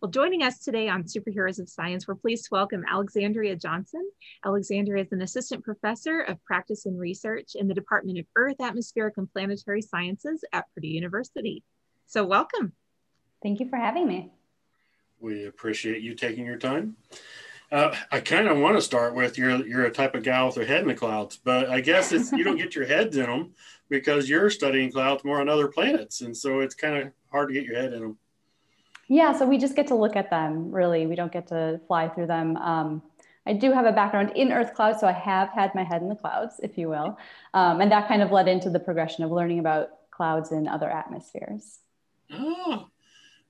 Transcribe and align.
Well, 0.00 0.12
joining 0.12 0.44
us 0.44 0.60
today 0.60 0.88
on 0.88 1.02
Superheroes 1.02 1.58
of 1.58 1.68
Science, 1.68 2.06
we're 2.06 2.14
pleased 2.14 2.44
to 2.44 2.50
welcome 2.52 2.84
Alexandria 2.88 3.56
Johnson. 3.56 4.08
Alexandria 4.46 5.02
is 5.02 5.10
an 5.10 5.22
assistant 5.22 5.64
professor 5.64 6.20
of 6.20 6.42
practice 6.44 6.86
and 6.86 6.96
research 7.00 7.56
in 7.56 7.66
the 7.66 7.74
Department 7.74 8.16
of 8.20 8.26
Earth, 8.36 8.60
Atmospheric, 8.60 9.16
and 9.16 9.28
Planetary 9.32 9.82
Sciences 9.82 10.44
at 10.52 10.66
Purdue 10.72 10.86
University. 10.86 11.64
So, 12.06 12.24
welcome. 12.24 12.74
Thank 13.42 13.58
you 13.58 13.68
for 13.68 13.74
having 13.74 14.06
me. 14.06 14.30
We 15.18 15.46
appreciate 15.46 16.00
you 16.00 16.14
taking 16.14 16.46
your 16.46 16.58
time. 16.58 16.96
Uh, 17.72 17.92
I 18.12 18.20
kind 18.20 18.46
of 18.46 18.56
want 18.56 18.76
to 18.76 18.82
start 18.82 19.16
with 19.16 19.36
you're 19.36 19.66
you're 19.66 19.86
a 19.86 19.90
type 19.90 20.14
of 20.14 20.22
gal 20.22 20.46
with 20.46 20.54
her 20.54 20.64
head 20.64 20.82
in 20.82 20.88
the 20.88 20.94
clouds, 20.94 21.40
but 21.42 21.70
I 21.70 21.80
guess 21.80 22.12
it's 22.12 22.30
you 22.30 22.44
don't 22.44 22.56
get 22.56 22.76
your 22.76 22.86
heads 22.86 23.16
in 23.16 23.26
them 23.26 23.50
because 23.88 24.30
you're 24.30 24.48
studying 24.48 24.92
clouds 24.92 25.24
more 25.24 25.40
on 25.40 25.48
other 25.48 25.66
planets, 25.66 26.20
and 26.20 26.36
so 26.36 26.60
it's 26.60 26.76
kind 26.76 26.96
of 26.96 27.12
hard 27.32 27.48
to 27.48 27.54
get 27.54 27.64
your 27.64 27.74
head 27.74 27.92
in 27.92 28.02
them. 28.02 28.18
Yeah, 29.08 29.32
so 29.32 29.46
we 29.46 29.56
just 29.56 29.74
get 29.74 29.86
to 29.88 29.94
look 29.94 30.16
at 30.16 30.30
them, 30.30 30.70
really. 30.70 31.06
We 31.06 31.16
don't 31.16 31.32
get 31.32 31.48
to 31.48 31.80
fly 31.86 32.08
through 32.08 32.26
them. 32.26 32.56
Um, 32.58 33.02
I 33.46 33.54
do 33.54 33.72
have 33.72 33.86
a 33.86 33.92
background 33.92 34.32
in 34.36 34.52
Earth 34.52 34.74
clouds, 34.74 35.00
so 35.00 35.06
I 35.06 35.12
have 35.12 35.48
had 35.48 35.74
my 35.74 35.82
head 35.82 36.02
in 36.02 36.10
the 36.10 36.14
clouds, 36.14 36.60
if 36.62 36.76
you 36.76 36.90
will. 36.90 37.18
Um, 37.54 37.80
and 37.80 37.90
that 37.90 38.06
kind 38.06 38.20
of 38.20 38.30
led 38.30 38.46
into 38.46 38.68
the 38.68 38.78
progression 38.78 39.24
of 39.24 39.30
learning 39.30 39.58
about 39.58 40.10
clouds 40.10 40.52
in 40.52 40.68
other 40.68 40.90
atmospheres. 40.90 41.78
Oh, 42.30 42.88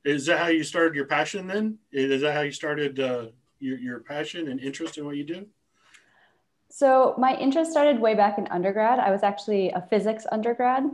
is 0.05 0.27
that 0.27 0.39
how 0.39 0.47
you 0.47 0.63
started 0.63 0.95
your 0.95 1.07
passion 1.07 1.49
then? 1.49 1.79
Is 1.91 2.23
that 2.23 2.35
how 2.35 2.43
you 2.43 2.53
started 2.53 3.01
uh, 3.01 3.27
your, 3.59 3.79
your 3.79 4.01
passion 4.01 4.47
and 4.49 4.61
interest 4.61 4.97
in 4.97 5.05
what 5.05 5.17
you 5.17 5.25
do? 5.25 5.47
So 6.71 7.17
my 7.19 7.37
interest 7.37 7.73
started 7.73 7.99
way 7.99 8.15
back 8.15 8.39
in 8.39 8.47
undergrad. 8.49 9.01
I 9.01 9.11
was 9.11 9.25
actually 9.25 9.71
a 9.71 9.81
physics 9.91 10.25
undergrad 10.31 10.85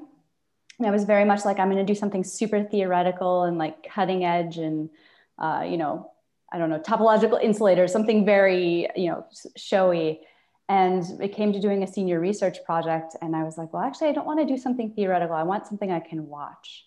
and 0.79 0.87
I 0.87 0.91
was 0.91 1.05
very 1.05 1.25
much 1.25 1.45
like, 1.45 1.59
I'm 1.59 1.71
going 1.71 1.85
to 1.85 1.93
do 1.93 1.99
something 1.99 2.25
super 2.25 2.63
theoretical 2.63 3.45
and 3.45 3.59
like 3.59 3.89
cutting 3.89 4.25
edge 4.25 4.59
and, 4.59 4.91
uh, 5.39 5.65
you 5.67 5.77
know, 5.77 6.11
I 6.53 6.59
don't 6.59 6.71
know, 6.71 6.79
topological 6.79 7.43
insulators, 7.43 7.93
something 7.93 8.25
very, 8.25 8.89
you 8.97 9.11
know, 9.11 9.27
showy. 9.57 10.21
And 10.69 11.05
it 11.21 11.35
came 11.35 11.53
to 11.53 11.61
doing 11.61 11.83
a 11.83 11.87
senior 11.87 12.21
research 12.21 12.65
project. 12.65 13.17
And 13.21 13.37
I 13.37 13.45
was 13.45 13.59
like, 13.59 13.73
well, 13.73 13.83
actually, 13.83 14.09
I 14.09 14.13
don't 14.13 14.27
want 14.27 14.41
to 14.41 14.47
do 14.47 14.57
something 14.57 14.93
theoretical. 14.95 15.37
I 15.37 15.43
want 15.43 15.67
something 15.67 15.91
I 15.91 16.01
can 16.01 16.27
watch. 16.27 16.87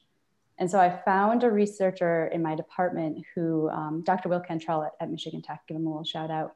And 0.57 0.69
so 0.69 0.79
I 0.79 0.89
found 1.05 1.43
a 1.43 1.51
researcher 1.51 2.27
in 2.27 2.41
my 2.41 2.55
department 2.55 3.23
who, 3.35 3.69
um, 3.69 4.03
Dr. 4.03 4.29
Will 4.29 4.39
Cantrell 4.39 4.83
at, 4.83 4.93
at 4.99 5.11
Michigan 5.11 5.41
Tech, 5.41 5.61
give 5.67 5.77
him 5.77 5.85
a 5.85 5.89
little 5.89 6.03
shout 6.03 6.31
out, 6.31 6.55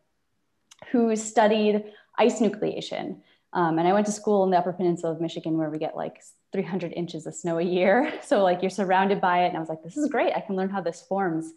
who 0.92 1.16
studied 1.16 1.84
ice 2.18 2.40
nucleation. 2.40 3.22
Um, 3.54 3.78
and 3.78 3.88
I 3.88 3.94
went 3.94 4.08
to 4.08 4.12
school 4.12 4.44
in 4.44 4.50
the 4.50 4.58
Upper 4.58 4.74
Peninsula 4.74 5.14
of 5.14 5.22
Michigan 5.22 5.58
where 5.58 5.70
we 5.70 5.78
get 5.78 5.96
like 5.96 6.24
300 6.52 6.94
inches 6.94 7.26
of 7.26 7.36
snow 7.36 7.58
a 7.58 7.64
year. 7.64 8.14
So 8.24 8.44
like 8.44 8.62
you're 8.62 8.70
surrounded 8.70 9.20
by 9.20 9.44
it. 9.44 9.48
And 9.48 9.58
I 9.58 9.60
was 9.60 9.70
like, 9.70 9.84
this 9.84 9.98
is 9.98 10.10
great. 10.10 10.34
I 10.36 10.42
can 10.42 10.56
learn 10.56 10.70
how 10.70 10.82
this 10.82 11.02
forms. 11.02 11.52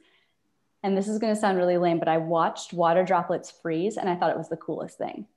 And 0.82 0.96
this 0.96 1.08
is 1.08 1.18
going 1.18 1.34
to 1.34 1.40
sound 1.40 1.56
really 1.56 1.78
lame, 1.78 1.98
but 1.98 2.08
I 2.08 2.18
watched 2.18 2.72
water 2.72 3.04
droplets 3.04 3.50
freeze 3.50 3.96
and 3.96 4.08
I 4.08 4.16
thought 4.16 4.30
it 4.30 4.36
was 4.36 4.48
the 4.48 4.56
coolest 4.56 4.98
thing. 4.98 5.26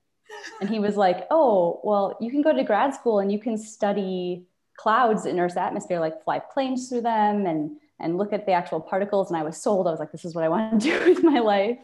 And 0.60 0.68
he 0.68 0.78
was 0.78 0.96
like, 0.96 1.26
oh, 1.30 1.80
well, 1.82 2.18
you 2.20 2.30
can 2.30 2.42
go 2.42 2.54
to 2.54 2.62
grad 2.62 2.94
school 2.94 3.18
and 3.18 3.32
you 3.32 3.38
can 3.38 3.56
study 3.56 4.46
clouds 4.76 5.24
in 5.24 5.40
Earth's 5.40 5.56
atmosphere, 5.56 6.00
like 6.00 6.22
fly 6.22 6.38
planes 6.38 6.88
through 6.88 7.00
them 7.00 7.46
and, 7.46 7.78
and 7.98 8.18
look 8.18 8.32
at 8.32 8.44
the 8.44 8.52
actual 8.52 8.80
particles. 8.80 9.30
And 9.30 9.38
I 9.38 9.42
was 9.42 9.56
sold. 9.56 9.86
I 9.86 9.90
was 9.90 10.00
like, 10.00 10.12
this 10.12 10.26
is 10.26 10.34
what 10.34 10.44
I 10.44 10.48
want 10.48 10.82
to 10.82 10.88
do 10.98 11.08
with 11.08 11.24
my 11.24 11.40
life. 11.40 11.78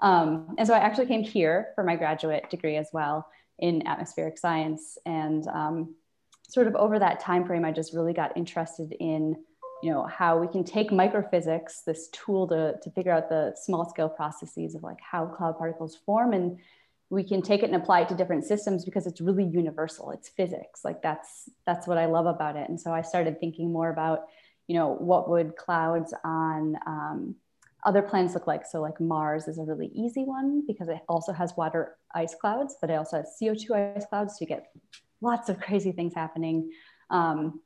Um, 0.00 0.54
and 0.58 0.66
so 0.66 0.74
I 0.74 0.78
actually 0.78 1.06
came 1.06 1.22
here 1.22 1.68
for 1.74 1.84
my 1.84 1.96
graduate 1.96 2.50
degree 2.50 2.76
as 2.76 2.88
well 2.92 3.26
in 3.58 3.86
atmospheric 3.86 4.38
science. 4.38 4.98
And 5.06 5.46
um, 5.48 5.94
sort 6.56 6.66
of 6.66 6.74
over 6.76 6.98
that 6.98 7.20
time 7.20 7.44
frame, 7.44 7.66
I 7.66 7.70
just 7.70 7.92
really 7.92 8.14
got 8.14 8.34
interested 8.34 8.96
in, 8.98 9.36
you 9.82 9.90
know, 9.90 10.06
how 10.06 10.38
we 10.38 10.48
can 10.48 10.64
take 10.64 10.90
microphysics, 10.90 11.84
this 11.84 12.08
tool 12.08 12.48
to, 12.48 12.76
to 12.82 12.90
figure 12.92 13.12
out 13.12 13.28
the 13.28 13.54
small 13.62 13.86
scale 13.90 14.08
processes 14.08 14.74
of 14.74 14.82
like 14.82 14.96
how 15.02 15.26
cloud 15.26 15.58
particles 15.58 15.98
form 16.06 16.32
and 16.32 16.58
we 17.10 17.22
can 17.22 17.42
take 17.42 17.62
it 17.62 17.66
and 17.66 17.76
apply 17.76 18.00
it 18.00 18.08
to 18.08 18.14
different 18.14 18.42
systems 18.42 18.86
because 18.86 19.06
it's 19.06 19.20
really 19.20 19.44
universal. 19.44 20.12
It's 20.12 20.30
physics. 20.30 20.80
Like 20.82 21.02
that's 21.02 21.50
that's 21.66 21.86
what 21.86 21.98
i 21.98 22.06
love 22.06 22.24
about 22.24 22.56
it. 22.56 22.70
And 22.70 22.80
so 22.80 22.90
i 22.90 23.02
started 23.02 23.38
thinking 23.38 23.70
more 23.70 23.90
about 23.90 24.20
you 24.66 24.76
know 24.78 24.94
what 24.94 25.28
would 25.28 25.56
clouds 25.56 26.14
on 26.24 26.76
um, 26.86 27.34
other 27.84 28.00
planets 28.00 28.32
look 28.32 28.46
like? 28.46 28.64
So 28.64 28.80
like 28.80 28.98
mars 28.98 29.46
is 29.46 29.58
a 29.58 29.62
really 29.62 29.90
easy 29.94 30.24
one 30.24 30.64
because 30.66 30.88
it 30.88 31.02
also 31.06 31.32
has 31.34 31.52
water 31.54 31.96
ice 32.14 32.34
clouds 32.40 32.76
but 32.80 32.88
it 32.88 32.94
also 32.94 33.18
has 33.18 33.36
co2 33.40 33.96
ice 33.96 34.06
clouds 34.06 34.32
so 34.32 34.38
you 34.40 34.46
get 34.46 34.72
lots 35.20 35.48
of 35.48 35.60
crazy 35.60 35.92
things 35.92 36.14
happening. 36.14 36.70
Um, 37.10 37.60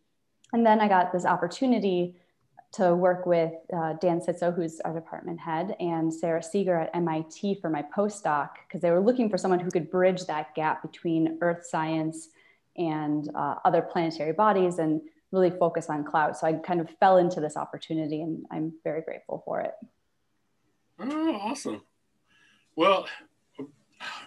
and 0.52 0.64
then 0.64 0.80
I 0.80 0.88
got 0.88 1.12
this 1.12 1.24
opportunity 1.24 2.16
to 2.72 2.94
work 2.94 3.26
with 3.26 3.52
uh, 3.74 3.94
Dan 3.94 4.20
Cziczo, 4.20 4.54
who's 4.54 4.80
our 4.80 4.94
department 4.94 5.40
head, 5.40 5.74
and 5.80 6.12
Sara 6.12 6.42
Seager 6.42 6.78
at 6.78 6.94
MIT 6.94 7.56
for 7.60 7.68
my 7.68 7.84
postdoc, 7.96 8.50
because 8.66 8.80
they 8.80 8.90
were 8.90 9.00
looking 9.00 9.28
for 9.28 9.36
someone 9.36 9.58
who 9.58 9.70
could 9.70 9.90
bridge 9.90 10.26
that 10.26 10.54
gap 10.54 10.82
between 10.82 11.38
Earth 11.40 11.66
science 11.66 12.28
and 12.76 13.28
uh, 13.34 13.56
other 13.64 13.82
planetary 13.82 14.32
bodies 14.32 14.78
and 14.78 15.00
really 15.32 15.50
focus 15.50 15.90
on 15.90 16.04
clouds. 16.04 16.40
So 16.40 16.46
I 16.46 16.54
kind 16.54 16.80
of 16.80 16.88
fell 16.98 17.18
into 17.18 17.40
this 17.40 17.56
opportunity 17.56 18.22
and 18.22 18.44
I'm 18.50 18.72
very 18.84 19.02
grateful 19.02 19.42
for 19.44 19.60
it. 19.60 19.72
Oh, 21.00 21.34
awesome. 21.34 21.82
Well, 22.76 23.06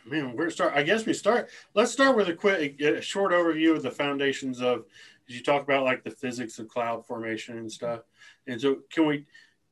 man, 0.06 0.36
where 0.36 0.50
start? 0.50 0.74
I 0.76 0.84
guess 0.84 1.06
we 1.06 1.14
start. 1.14 1.50
Let's 1.74 1.92
start 1.92 2.16
with 2.16 2.30
a 2.30 2.34
quick, 2.34 2.80
a 2.82 3.02
short 3.02 3.32
overview 3.32 3.76
of 3.76 3.84
the 3.84 3.92
foundations 3.92 4.62
of. 4.62 4.86
You 5.28 5.42
talk 5.42 5.64
about 5.64 5.86
like 5.86 6.04
the 6.04 6.12
physics 6.12 6.60
of 6.60 6.68
cloud 6.68 7.06
formation 7.06 7.58
and 7.58 7.72
stuff, 7.72 8.02
and 8.46 8.60
so 8.60 8.80
can 8.92 9.06
we, 9.06 9.26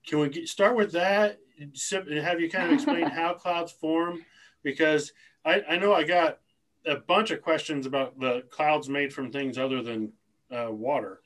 can 0.07 0.19
we 0.19 0.29
get, 0.29 0.47
start 0.47 0.77
with 0.77 0.93
that? 0.93 1.39
Have 1.91 2.39
you 2.39 2.49
kind 2.49 2.67
of 2.67 2.73
explain 2.73 3.05
how 3.09 3.33
clouds 3.33 3.73
form? 3.73 4.25
Because 4.63 5.11
I, 5.43 5.61
I 5.69 5.77
know 5.77 5.93
I 5.93 6.03
got 6.03 6.39
a 6.85 6.95
bunch 6.95 7.31
of 7.31 7.41
questions 7.41 7.85
about 7.85 8.17
the 8.17 8.43
clouds 8.49 8.87
made 8.87 9.13
from 9.13 9.31
things 9.31 9.57
other 9.57 9.81
than 9.81 10.13
uh, 10.51 10.71
water. 10.71 11.21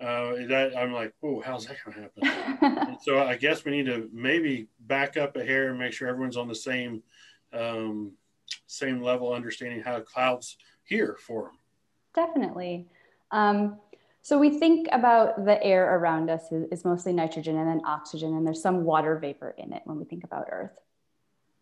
Uh, 0.00 0.46
that 0.46 0.72
I'm 0.76 0.92
like, 0.92 1.12
oh, 1.22 1.40
how's 1.40 1.66
that 1.66 1.76
going 1.84 2.08
to 2.08 2.24
happen? 2.24 2.96
so 3.02 3.18
I 3.18 3.36
guess 3.36 3.64
we 3.64 3.72
need 3.72 3.86
to 3.86 4.08
maybe 4.12 4.68
back 4.80 5.16
up 5.16 5.36
a 5.36 5.44
hair 5.44 5.70
and 5.70 5.78
make 5.78 5.92
sure 5.92 6.08
everyone's 6.08 6.36
on 6.36 6.48
the 6.48 6.54
same 6.54 7.02
um, 7.52 8.12
same 8.66 9.02
level 9.02 9.32
understanding 9.32 9.80
how 9.80 10.00
clouds 10.00 10.56
here 10.84 11.16
form. 11.20 11.52
Definitely. 12.14 12.86
Um, 13.30 13.78
so 14.22 14.38
we 14.38 14.58
think 14.58 14.88
about 14.92 15.44
the 15.44 15.62
air 15.62 15.96
around 15.96 16.28
us 16.28 16.52
is, 16.52 16.66
is, 16.70 16.84
mostly 16.84 17.12
nitrogen 17.12 17.56
and 17.56 17.68
then 17.68 17.80
oxygen, 17.86 18.34
and 18.34 18.46
there's 18.46 18.60
some 18.60 18.84
water 18.84 19.16
vapor 19.18 19.54
in 19.56 19.72
it 19.72 19.82
when 19.84 19.98
we 19.98 20.04
think 20.04 20.24
about 20.24 20.48
Earth. 20.50 20.78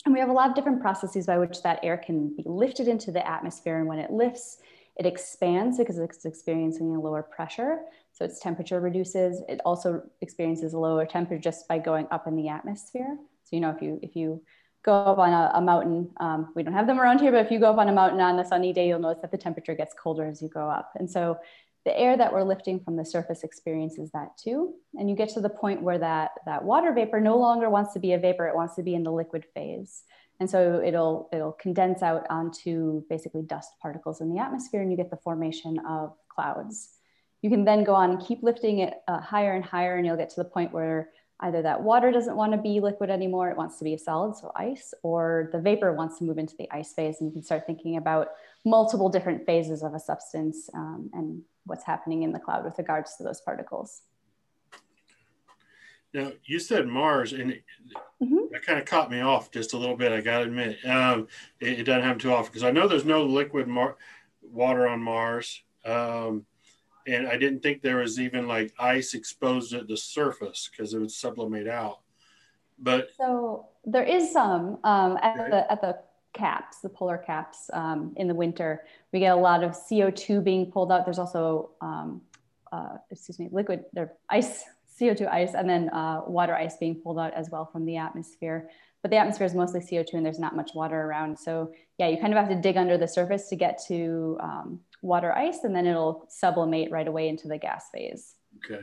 And 0.05 0.15
we 0.15 0.21
have 0.21 0.29
a 0.29 0.33
lot 0.33 0.49
of 0.49 0.55
different 0.55 0.81
processes 0.81 1.27
by 1.27 1.39
which 1.39 1.63
that 1.63 1.81
air 1.83 1.97
can 1.97 2.35
be 2.37 2.45
lifted 2.47 2.89
into 2.89 3.11
the 3.11 3.27
atmosphere. 3.29 3.79
And 3.79 3.89
when 3.89 3.99
it 3.99 4.11
lifts, 4.11 4.59
it 4.97 5.05
expands 5.05 5.79
because 5.79 5.99
it's 5.99 6.25
experiencing 6.25 6.95
a 6.95 7.01
lower 7.01 7.23
pressure. 7.23 7.81
So 8.13 8.25
its 8.25 8.39
temperature 8.39 8.81
reduces. 8.81 9.43
It 9.49 9.61
also 9.65 10.03
experiences 10.21 10.75
a 10.75 10.79
lower 10.79 11.07
temperature 11.07 11.43
just 11.43 11.69
by 11.69 11.79
going 11.79 12.07
up 12.11 12.27
in 12.27 12.37
the 12.37 12.49
atmosphere. 12.49 13.19
So, 13.45 13.57
you 13.57 13.61
know, 13.61 13.71
if 13.71 13.83
you, 13.83 13.99
if 14.03 14.17
you 14.17 14.43
go 14.87 14.95
up 14.95 15.19
on 15.19 15.33
a, 15.33 15.51
a 15.55 15.61
mountain. 15.61 16.09
Um, 16.19 16.53
we 16.55 16.63
don't 16.63 16.73
have 16.73 16.87
them 16.87 17.01
around 17.01 17.19
here, 17.19 17.33
but 17.33 17.45
if 17.45 17.51
you 17.51 17.59
go 17.59 17.73
up 17.73 17.79
on 17.79 17.89
a 17.89 17.93
mountain 17.93 18.21
on 18.21 18.39
a 18.39 18.45
sunny 18.47 18.73
day, 18.73 18.89
you'll 18.89 19.01
notice 19.01 19.21
that 19.21 19.33
the 19.33 19.37
temperature 19.37 19.75
gets 19.75 19.95
colder 20.01 20.25
as 20.25 20.41
you 20.41 20.49
go 20.49 20.71
up. 20.71 20.93
And 20.95 21.11
so 21.11 21.39
the 21.85 21.99
air 21.99 22.17
that 22.17 22.33
we're 22.33 22.45
lifting 22.45 22.81
from 22.81 22.97
the 22.97 23.05
surface 23.05 23.43
experiences 23.43 24.11
that 24.13 24.39
too. 24.39 24.75
And 24.95 25.11
you 25.11 25.17
get 25.17 25.29
to 25.31 25.41
the 25.41 25.49
point 25.49 25.83
where 25.83 25.99
that, 25.99 26.31
that 26.47 26.65
water 26.65 26.93
vapor 26.93 27.21
no 27.21 27.37
longer 27.37 27.69
wants 27.69 27.93
to 27.95 28.01
be 28.01 28.13
a 28.13 28.19
vapor, 28.19 28.47
it 28.47 28.55
wants 28.55 28.77
to 28.77 28.83
be 28.83 28.95
in 28.95 29.03
the 29.03 29.13
liquid 29.13 29.45
phase. 29.55 30.05
And 30.39 30.49
so 30.49 30.81
it'll, 30.85 31.29
it'll 31.33 31.53
condense 31.53 32.03
out 32.03 32.27
onto 32.31 33.03
basically 33.09 33.43
dust 33.43 33.71
particles 33.81 34.21
in 34.21 34.33
the 34.33 34.41
atmosphere 34.41 34.83
and 34.83 34.91
you 34.91 34.97
get 34.97 35.11
the 35.11 35.17
formation 35.17 35.79
of 35.89 36.15
clouds. 36.29 36.91
You 37.43 37.51
can 37.51 37.65
then 37.65 37.85
go 37.85 37.95
on 37.95 38.11
and 38.11 38.21
keep 38.21 38.43
lifting 38.43 38.81
it 38.81 38.95
uh, 39.09 39.21
higher 39.21 39.53
and 39.53 39.65
higher 39.65 39.97
and 39.97 40.07
you'll 40.07 40.17
get 40.17 40.31
to 40.31 40.43
the 40.43 40.49
point 40.49 40.73
where 40.73 41.11
either 41.41 41.63
that 41.63 41.83
water 41.83 42.11
doesn't 42.11 42.37
want 42.37 42.53
to 42.53 42.59
be 42.59 42.81
liquid 42.81 43.11
anymore, 43.11 43.51
it 43.51 43.57
wants 43.57 43.78
to 43.78 43.84
be 43.84 43.95
a 43.95 43.99
solid, 43.99 44.37
so 44.37 44.51
ice, 44.57 44.95
or 45.03 45.51
the 45.53 45.60
vapor 45.60 45.93
wants 45.93 46.19
to 46.19 46.25
move 46.25 46.39
into 46.39 46.57
the 46.57 46.71
ice 46.71 46.93
phase. 46.95 47.16
And 47.21 47.28
you 47.28 47.33
can 47.33 47.43
start 47.43 47.66
thinking 47.66 47.97
about 47.97 48.28
multiple 48.65 49.09
different 49.09 49.45
phases 49.45 49.83
of 49.83 49.95
a 49.95 50.01
substance 50.01 50.71
um, 50.72 51.10
and 51.13 51.43
what's 51.65 51.84
happening 51.84 52.22
in 52.22 52.33
the 52.33 52.39
cloud 52.39 52.65
with 52.65 52.78
regards 52.78 53.16
to 53.16 53.22
those 53.22 53.41
particles. 53.41 54.03
Now, 56.15 56.33
you 56.45 56.59
said 56.59 56.87
Mars, 56.87 57.34
and 57.34 57.53
mm-hmm. 58.22 58.37
that 58.51 58.65
kind 58.65 58.78
of 58.78 58.87
caught 58.87 59.10
me 59.10 59.21
off 59.21 59.51
just 59.51 59.75
a 59.75 59.77
little 59.77 59.97
bit, 59.97 60.13
I 60.13 60.22
got 60.22 60.39
to 60.39 60.45
admit. 60.45 60.78
Um, 60.87 61.28
it, 61.60 61.81
it, 61.81 61.84
doesn't 61.84 62.03
happen 62.03 62.19
too 62.19 62.33
often 62.33 62.51
because 62.51 62.65
I 62.65 62.71
know 62.71 62.89
there's 62.89 63.05
no 63.05 63.25
liquid 63.25 63.69
mar- 63.69 63.99
water 64.41 64.89
on 64.89 65.03
Mars. 65.03 65.63
Um, 65.84 66.47
and 67.07 67.29
I 67.29 67.37
didn't 67.37 67.63
think 67.63 67.83
there 67.83 67.99
was 67.99 68.19
even 68.19 68.47
like 68.47 68.73
ice 68.79 69.15
exposed 69.15 69.73
at 69.73 69.89
the 69.89 69.97
surface 69.97 70.69
because 70.71 70.95
it 70.95 70.99
would 70.99 71.11
sublimate 71.11 71.69
out. 71.69 72.01
But 72.79 73.11
so 73.17 73.69
there 73.85 74.03
is 74.03 74.33
some 74.33 74.79
um, 74.85 75.19
at 75.23 75.41
okay. 75.41 75.51
the 75.51 75.73
at 75.73 75.81
the 75.81 75.99
caps, 76.35 76.81
the 76.81 76.89
polar 76.89 77.19
caps 77.19 77.71
um, 77.73 78.13
in 78.17 78.29
the 78.29 78.35
winter. 78.35 78.85
We 79.13 79.21
get 79.21 79.33
a 79.33 79.41
lot 79.41 79.63
of 79.63 79.77
CO 79.89 80.11
two 80.11 80.41
being 80.41 80.71
pulled 80.71 80.93
out. 80.93 81.05
There's 81.05 81.19
also 81.19 81.71
um, 81.81 82.23
uh, 82.73 82.97
excuse 83.11 83.39
me, 83.39 83.49
liquid 83.51 83.85
there 83.93 84.13
ice 84.29 84.65
CO2 85.01 85.29
ice, 85.29 85.55
and 85.55 85.69
then 85.69 85.91
uh, 85.91 86.23
water 86.27 86.55
ice 86.55 86.77
being 86.79 86.95
pulled 86.95 87.19
out 87.19 87.35
as 87.35 87.51
well 87.51 87.67
from 87.67 87.85
the 87.85 87.97
atmosphere. 87.99 88.71
But 89.07 89.11
the 89.11 89.19
atmosphere 89.19 89.47
is 89.47 89.55
mostly 89.55 89.79
CO2 89.79 90.15
and 90.15 90.27
there's 90.27 90.41
not 90.41 90.57
much 90.57 90.73
water 90.75 91.01
around. 91.01 91.39
So 91.39 91.71
yeah, 91.97 92.09
you 92.09 92.17
kind 92.17 92.33
of 92.33 92.41
have 92.41 92.49
to 92.49 92.61
dig 92.61 92.77
under 92.77 92.99
the 92.99 93.07
surface 93.07 93.49
to 93.51 93.55
get 93.55 93.81
to 93.87 94.37
um, 94.41 94.81
water 95.01 95.33
ice 95.33 95.59
and 95.63 95.73
then 95.77 95.87
it'll 95.87 96.27
sublimate 96.29 96.91
right 96.91 97.07
away 97.07 97.29
into 97.29 97.47
the 97.47 97.57
gas 97.57 97.85
phase. 97.95 98.35
Okay. 98.65 98.83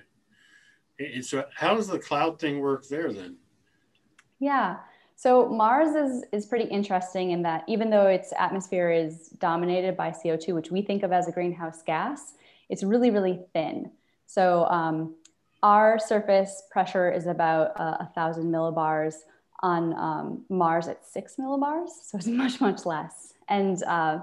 And 0.97 1.25
so 1.25 1.43
how 1.53 1.75
does 1.75 1.89
the 1.89 1.99
cloud 1.99 2.39
thing 2.39 2.61
work 2.61 2.87
there 2.87 3.11
then? 3.11 3.35
Yeah. 4.39 4.77
So 5.17 5.49
Mars 5.49 5.93
is, 5.93 6.23
is 6.31 6.45
pretty 6.45 6.69
interesting 6.69 7.31
in 7.31 7.41
that 7.41 7.65
even 7.67 7.89
though 7.89 8.07
its 8.07 8.31
atmosphere 8.39 8.91
is 8.91 9.27
dominated 9.39 9.97
by 9.97 10.11
CO2, 10.11 10.55
which 10.55 10.71
we 10.71 10.81
think 10.81 11.03
of 11.03 11.11
as 11.11 11.27
a 11.27 11.33
greenhouse 11.33 11.83
gas, 11.83 12.35
it's 12.69 12.81
really, 12.81 13.11
really 13.11 13.41
thin. 13.51 13.91
So 14.25 14.67
um, 14.67 15.15
our 15.63 15.99
surface 15.99 16.63
pressure 16.71 17.11
is 17.11 17.27
about 17.27 17.77
uh, 17.77 17.97
a 17.99 18.09
thousand 18.15 18.45
millibars 18.45 19.15
on 19.63 19.93
um, 19.97 20.45
Mars 20.49 20.87
at 20.87 21.03
six 21.05 21.37
millibars. 21.39 21.89
So 22.03 22.17
it's 22.17 22.27
much, 22.43 22.61
much 22.61 22.85
less. 22.85 23.33
And 23.47 23.81
uh, 23.83 24.19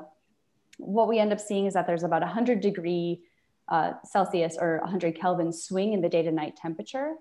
what 0.79 1.09
we 1.09 1.19
end 1.19 1.33
up 1.33 1.41
seeing 1.41 1.67
is 1.67 1.75
that 1.75 1.87
there's 1.87 2.05
about 2.05 2.23
a 2.23 2.27
100 2.27 2.61
degree 2.61 3.23
uh, 3.69 3.93
Celsius 4.05 4.57
or 4.61 4.79
100 4.83 5.19
Kelvin 5.19 5.53
swing 5.53 5.95
in 5.95 6.01
the 6.01 6.09
day 6.09 6.23
to 6.23 6.31
night 6.31 6.57
temperature. 6.57 7.15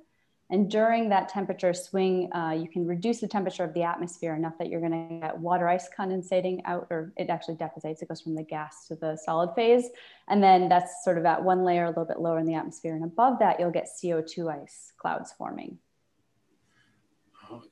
And 0.51 0.69
during 0.69 1.09
that 1.09 1.29
temperature 1.29 1.75
swing, 1.75 2.27
uh, 2.33 2.57
you 2.59 2.67
can 2.67 2.87
reduce 2.87 3.19
the 3.19 3.27
temperature 3.27 3.63
of 3.63 3.73
the 3.75 3.83
atmosphere 3.83 4.35
enough 4.35 4.57
that 4.57 4.67
you're 4.67 4.79
going 4.79 5.09
to 5.09 5.27
get 5.27 5.37
water 5.37 5.69
ice 5.69 5.87
condensating 5.95 6.61
out, 6.65 6.87
or 6.89 7.13
it 7.17 7.29
actually 7.29 7.55
deposits. 7.55 8.01
It 8.01 8.07
goes 8.07 8.21
from 8.21 8.33
the 8.33 8.41
gas 8.41 8.87
to 8.87 8.95
the 8.95 9.15
solid 9.15 9.53
phase. 9.55 9.89
And 10.27 10.41
then 10.41 10.67
that's 10.67 11.03
sort 11.03 11.19
of 11.19 11.25
at 11.25 11.43
one 11.43 11.63
layer, 11.63 11.85
a 11.85 11.89
little 11.89 12.05
bit 12.05 12.19
lower 12.19 12.39
in 12.39 12.47
the 12.47 12.55
atmosphere. 12.55 12.95
And 12.95 13.03
above 13.03 13.37
that, 13.39 13.59
you'll 13.59 13.69
get 13.69 13.87
CO2 14.03 14.63
ice 14.63 14.91
clouds 14.97 15.31
forming. 15.37 15.77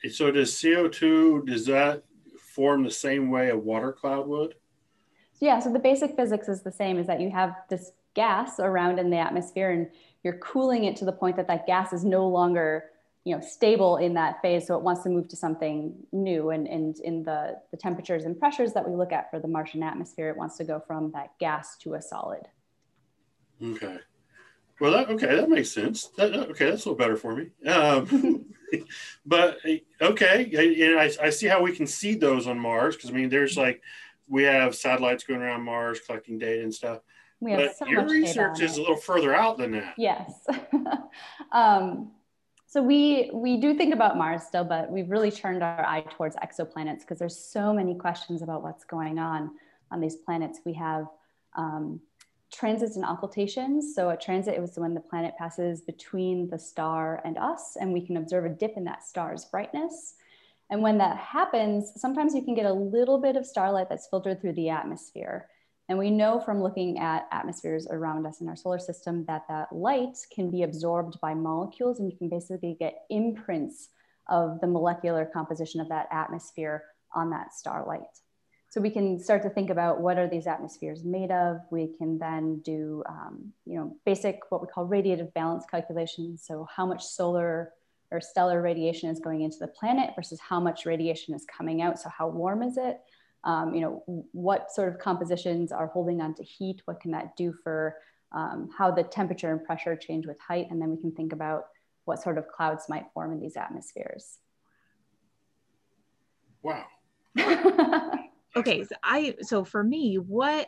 So 0.09 0.31
does 0.31 0.53
CO2, 0.53 1.45
does 1.45 1.65
that 1.67 2.03
form 2.39 2.83
the 2.83 2.91
same 2.91 3.29
way 3.29 3.49
a 3.49 3.57
water 3.57 3.91
cloud 3.91 4.27
would? 4.27 4.55
Yeah, 5.39 5.59
so 5.59 5.71
the 5.71 5.79
basic 5.79 6.15
physics 6.15 6.47
is 6.47 6.63
the 6.63 6.71
same, 6.71 6.97
is 6.97 7.07
that 7.07 7.21
you 7.21 7.29
have 7.29 7.53
this 7.69 7.91
gas 8.15 8.59
around 8.59 8.97
in 8.97 9.11
the 9.11 9.17
atmosphere 9.17 9.71
and 9.71 9.87
you're 10.23 10.39
cooling 10.39 10.85
it 10.85 10.95
to 10.95 11.05
the 11.05 11.11
point 11.11 11.35
that 11.35 11.47
that 11.47 11.67
gas 11.67 11.93
is 11.93 12.03
no 12.03 12.27
longer 12.27 12.85
you 13.23 13.35
know 13.35 13.41
stable 13.41 13.97
in 13.97 14.13
that 14.15 14.41
phase 14.41 14.65
so 14.65 14.75
it 14.75 14.81
wants 14.81 15.03
to 15.03 15.09
move 15.09 15.27
to 15.27 15.35
something 15.35 15.93
new. 16.11 16.49
And, 16.49 16.67
and 16.67 16.99
in 17.01 17.23
the, 17.23 17.59
the 17.69 17.77
temperatures 17.77 18.25
and 18.25 18.39
pressures 18.39 18.73
that 18.73 18.87
we 18.89 18.95
look 18.95 19.11
at 19.11 19.29
for 19.29 19.39
the 19.39 19.47
martian 19.47 19.83
atmosphere 19.83 20.29
it 20.29 20.37
wants 20.37 20.57
to 20.57 20.63
go 20.63 20.81
from 20.87 21.11
that 21.11 21.37
gas 21.39 21.77
to 21.81 21.93
a 21.93 22.01
solid. 22.01 22.47
Okay 23.63 23.97
well 24.79 24.91
that, 24.91 25.09
okay 25.09 25.35
that 25.35 25.49
makes 25.49 25.71
sense 25.71 26.07
that, 26.17 26.33
okay 26.33 26.69
that's 26.69 26.85
a 26.85 26.89
little 26.89 26.95
better 26.95 27.15
for 27.15 27.35
me 27.35 27.49
um, 27.67 28.45
but 29.25 29.57
okay 30.01 30.79
and 30.79 30.99
I, 30.99 31.11
I 31.21 31.29
see 31.29 31.47
how 31.47 31.61
we 31.61 31.75
can 31.75 31.87
see 31.87 32.15
those 32.15 32.47
on 32.47 32.59
mars 32.59 32.95
because 32.95 33.09
i 33.09 33.13
mean 33.13 33.29
there's 33.29 33.57
like 33.57 33.81
we 34.27 34.43
have 34.43 34.75
satellites 34.75 35.23
going 35.23 35.41
around 35.41 35.63
mars 35.63 35.99
collecting 36.05 36.37
data 36.37 36.63
and 36.63 36.73
stuff 36.73 36.99
we 37.39 37.51
have 37.51 37.59
but 37.59 37.77
so 37.77 37.85
your 37.85 38.07
research 38.07 38.61
is 38.61 38.77
a 38.77 38.81
little 38.81 38.97
further 38.97 39.33
out 39.33 39.57
than 39.57 39.71
that. 39.71 39.93
Yes. 39.97 40.33
um, 41.51 42.11
so 42.65 42.81
we 42.81 43.29
we 43.33 43.57
do 43.57 43.75
think 43.75 43.93
about 43.93 44.17
Mars 44.17 44.43
still, 44.43 44.65
but 44.65 44.91
we've 44.91 45.09
really 45.09 45.31
turned 45.31 45.63
our 45.63 45.85
eye 45.85 46.03
towards 46.11 46.35
exoplanets 46.37 47.01
because 47.01 47.19
there's 47.19 47.37
so 47.37 47.73
many 47.73 47.95
questions 47.95 48.41
about 48.41 48.63
what's 48.63 48.83
going 48.83 49.19
on 49.19 49.51
on 49.91 50.01
these 50.01 50.15
planets. 50.15 50.59
We 50.65 50.73
have 50.73 51.07
um, 51.55 52.01
transits 52.51 52.95
and 52.95 53.05
occultations. 53.05 53.93
So 53.93 54.09
a 54.09 54.17
transit 54.17 54.57
is 54.61 54.77
when 54.77 54.93
the 54.93 55.01
planet 55.01 55.33
passes 55.37 55.81
between 55.81 56.49
the 56.49 56.59
star 56.59 57.21
and 57.25 57.37
us, 57.37 57.77
and 57.79 57.91
we 57.91 58.05
can 58.05 58.17
observe 58.17 58.45
a 58.45 58.49
dip 58.49 58.77
in 58.77 58.85
that 58.85 59.03
star's 59.03 59.45
brightness. 59.45 60.15
And 60.69 60.81
when 60.81 60.97
that 60.97 61.17
happens, 61.17 61.93
sometimes 61.97 62.35
you 62.35 62.43
can 62.43 62.55
get 62.55 62.65
a 62.65 62.73
little 62.73 63.19
bit 63.19 63.35
of 63.35 63.45
starlight 63.45 63.87
that's 63.89 64.07
filtered 64.07 64.41
through 64.41 64.53
the 64.53 64.69
atmosphere. 64.69 65.47
And 65.89 65.97
we 65.97 66.09
know 66.11 66.39
from 66.41 66.61
looking 66.61 66.99
at 66.99 67.27
atmospheres 67.31 67.87
around 67.89 68.25
us 68.25 68.41
in 68.41 68.49
our 68.49 68.57
solar 68.57 68.79
system 68.79 69.23
that 69.25 69.43
that 69.47 69.71
light 69.71 70.17
can 70.33 70.51
be 70.51 70.63
absorbed 70.63 71.19
by 71.21 71.33
molecules 71.33 71.99
and 71.99 72.11
you 72.11 72.17
can 72.17 72.27
basically 72.27 72.75
get 72.77 73.05
imprints 73.09 73.89
of 74.27 74.59
the 74.59 74.67
molecular 74.67 75.25
composition 75.25 75.79
of 75.79 75.87
that 75.87 76.07
atmosphere 76.11 76.83
on 77.13 77.29
that 77.29 77.53
starlight. 77.53 78.01
So 78.77 78.81
we 78.81 78.91
can 78.91 79.19
start 79.19 79.41
to 79.41 79.49
think 79.49 79.71
about 79.71 80.01
what 80.01 80.19
are 80.19 80.27
these 80.27 80.45
atmospheres 80.45 81.03
made 81.03 81.31
of. 81.31 81.61
We 81.71 81.87
can 81.97 82.19
then 82.19 82.59
do, 82.59 83.03
um, 83.09 83.51
you 83.65 83.75
know, 83.75 83.97
basic 84.05 84.39
what 84.49 84.61
we 84.61 84.67
call 84.67 84.87
radiative 84.87 85.33
balance 85.33 85.65
calculations. 85.65 86.43
So 86.45 86.67
how 86.71 86.85
much 86.85 87.03
solar 87.03 87.73
or 88.11 88.21
stellar 88.21 88.61
radiation 88.61 89.09
is 89.09 89.19
going 89.19 89.41
into 89.41 89.57
the 89.57 89.67
planet 89.67 90.11
versus 90.15 90.39
how 90.39 90.59
much 90.59 90.85
radiation 90.85 91.33
is 91.33 91.43
coming 91.45 91.81
out. 91.81 91.99
So 91.99 92.09
how 92.15 92.27
warm 92.27 92.61
is 92.61 92.77
it? 92.77 92.99
um, 93.43 93.73
you 93.73 93.81
know, 93.81 94.03
what 94.33 94.71
sort 94.71 94.93
of 94.93 94.99
compositions 94.99 95.71
are 95.71 95.87
holding 95.87 96.21
on 96.21 96.35
to 96.35 96.43
heat? 96.43 96.81
What 96.85 96.99
can 96.99 97.11
that 97.11 97.35
do 97.37 97.53
for 97.63 97.95
um, 98.33 98.69
how 98.77 98.91
the 98.91 99.03
temperature 99.03 99.51
and 99.51 99.63
pressure 99.63 99.95
change 99.95 100.27
with 100.27 100.37
height? 100.39 100.67
And 100.69 100.81
then 100.81 100.89
we 100.91 100.97
can 100.97 101.13
think 101.13 101.31
about 101.33 101.67
what 102.05 102.21
sort 102.21 102.37
of 102.37 102.47
clouds 102.49 102.89
might 102.89 103.05
form 103.13 103.31
in 103.31 103.39
these 103.39 103.55
atmospheres. 103.55 104.39
Wow. 106.61 106.85
okay, 108.59 108.83
so 108.83 108.95
I 109.03 109.35
so 109.41 109.63
for 109.63 109.83
me, 109.83 110.15
what 110.15 110.67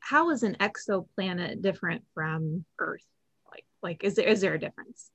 how 0.00 0.30
is 0.30 0.42
an 0.42 0.56
exoplanet 0.60 1.62
different 1.62 2.04
from 2.14 2.64
Earth? 2.78 3.04
Like 3.50 3.64
like 3.82 4.04
is 4.04 4.14
there 4.16 4.26
is 4.26 4.40
there 4.40 4.54
a 4.54 4.60
difference? 4.60 5.10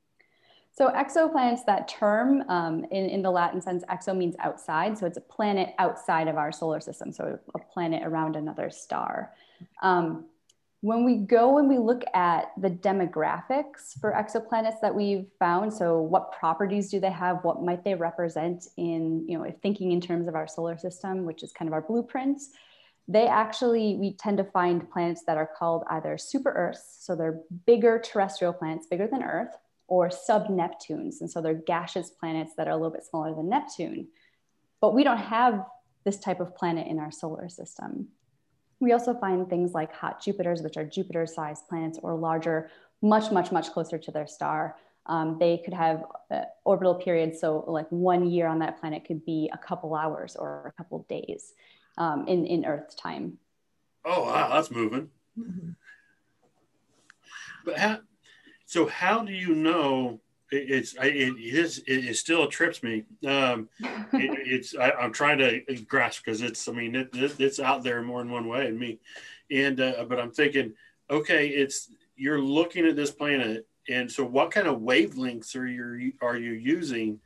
So 0.78 0.90
exoplanets, 0.90 1.66
that 1.66 1.88
term 1.88 2.44
um, 2.50 2.86
in, 2.92 3.10
in 3.10 3.24
the 3.24 3.32
Latin 3.32 3.60
sense, 3.62 3.84
exo 3.86 4.16
means 4.16 4.36
outside. 4.38 4.96
So 4.96 5.08
it's 5.08 5.18
a 5.18 5.22
planet 5.22 5.74
outside 5.80 6.28
of 6.28 6.38
our 6.38 6.52
solar 6.52 6.80
system. 6.80 7.12
So 7.12 7.40
a 7.56 7.60
planet 7.60 8.04
around 8.06 8.36
another 8.36 8.70
star. 8.70 9.34
Um, 9.82 10.26
when 10.82 11.04
we 11.04 11.18
go 11.18 11.58
and 11.58 11.68
we 11.68 11.80
look 11.80 12.04
at 12.14 12.52
the 12.58 12.70
demographics 12.70 14.00
for 14.00 14.14
exoplanets 14.14 14.80
that 14.82 14.94
we've 14.94 15.26
found, 15.40 15.74
so 15.74 16.00
what 16.00 16.32
properties 16.32 16.92
do 16.92 17.00
they 17.00 17.12
have? 17.12 17.44
What 17.44 17.64
might 17.64 17.84
they 17.84 17.96
represent 17.96 18.68
in, 18.78 19.26
you 19.28 19.38
know, 19.38 19.44
if 19.44 19.58
thinking 19.58 19.92
in 19.92 20.02
terms 20.02 20.28
of 20.28 20.36
our 20.36 20.48
solar 20.48 20.78
system, 20.78 21.26
which 21.26 21.42
is 21.42 21.52
kind 21.52 21.68
of 21.68 21.74
our 21.74 21.82
blueprints, 21.82 22.52
they 23.08 23.26
actually, 23.26 23.96
we 23.96 24.14
tend 24.14 24.38
to 24.38 24.44
find 24.44 24.90
planets 24.92 25.24
that 25.24 25.38
are 25.38 25.50
called 25.58 25.84
either 25.90 26.18
super 26.18 26.52
Earths, 26.52 26.98
so 27.00 27.16
they're 27.16 27.40
bigger 27.66 28.00
terrestrial 28.00 28.54
planets, 28.54 28.86
bigger 28.86 29.08
than 29.08 29.24
Earth, 29.24 29.56
or 29.88 30.12
sub-Neptunes. 30.12 31.22
And 31.22 31.32
so 31.32 31.42
they're 31.42 31.54
gaseous 31.54 32.10
planets 32.10 32.52
that 32.58 32.68
are 32.68 32.72
a 32.72 32.76
little 32.76 32.92
bit 32.92 33.06
smaller 33.06 33.34
than 33.34 33.50
Neptune. 33.50 34.10
But 34.81 34.94
we 34.94 35.06
don't 35.06 35.18
have 35.18 35.66
this 36.04 36.19
type 36.19 36.42
of 36.42 36.56
planet 36.56 36.88
in 36.88 37.00
our 37.00 37.12
solar 37.12 37.50
system. 37.50 38.10
We 38.80 38.92
also 38.94 39.14
find 39.14 39.50
things 39.50 39.74
like 39.74 39.94
hot 39.94 40.22
Jupiters, 40.22 40.62
which 40.62 40.78
are 40.78 40.86
Jupiter-sized 40.86 41.68
planets 41.68 42.00
or 42.02 42.16
larger, 42.16 42.69
much, 43.02 43.31
much, 43.31 43.52
much 43.52 43.72
closer 43.72 43.98
to 43.98 44.12
their 44.12 44.28
star. 44.28 44.78
Um, 45.07 45.38
they 45.40 45.60
could 45.64 45.74
have 45.74 46.04
uh, 46.30 46.42
orbital 46.66 46.96
periods, 46.96 47.40
so 47.40 47.64
like 47.68 47.88
one 47.90 48.30
year 48.30 48.48
on 48.48 48.60
that 48.60 48.80
planet 48.80 49.06
could 49.06 49.26
be 49.26 49.50
a 49.54 49.57
couple 49.57 49.96
hours 49.96 50.36
or 50.36 50.68
a 50.68 50.72
couple 50.74 51.06
days 51.10 51.54
um, 51.98 52.28
in, 52.28 52.46
in 52.46 52.66
Earth 52.66 52.96
time. 52.98 53.38
Oh, 54.04 54.24
wow, 54.26 54.50
that's 54.50 54.69
moving. 54.69 55.10
Mm-hmm. 55.40 55.72
But 57.66 57.78
how, 57.78 58.00
so 58.66 58.86
how 58.86 59.24
do 59.24 59.34
you 59.34 59.56
know 59.56 60.19
it, 60.19 60.22
it's 60.51 60.94
it, 60.95 61.16
it 61.16 61.37
is 61.37 61.80
it, 61.80 62.06
it 62.06 62.18
still 62.18 62.47
trips 62.47 62.83
me. 62.83 63.04
Um 63.25 63.69
it, 63.80 64.47
it's 64.47 64.75
I, 64.75 64.92
am 64.99 65.11
trying 65.11 65.39
to 65.39 65.61
grasp 65.87 66.23
because 66.23 66.42
it's 66.42 66.68
i 66.68 66.71
mean 66.71 66.95
it, 66.95 67.09
it's 67.13 67.59
out 67.59 67.83
there 67.83 68.01
more 68.01 68.19
than 68.21 68.31
one 68.31 68.47
way 68.47 68.68
in 68.68 68.77
me. 68.77 68.99
And 69.51 69.80
uh, 69.80 70.06
but 70.07 70.19
i'm 70.19 70.31
thinking 70.31 70.73
okay 71.09 71.47
it's 71.47 71.89
you're 72.16 72.42
looking 72.42 72.85
at 72.85 72.95
this 72.95 73.11
planet 73.11 73.68
and 73.89 74.11
so 74.11 74.25
what 74.25 74.51
kind 74.51 74.68
of 74.68 74.80
wavelengths 74.80 75.56
are 75.56 75.68
you 75.68 76.13
are 76.21 76.37
you 76.37 76.51
using 76.51 77.19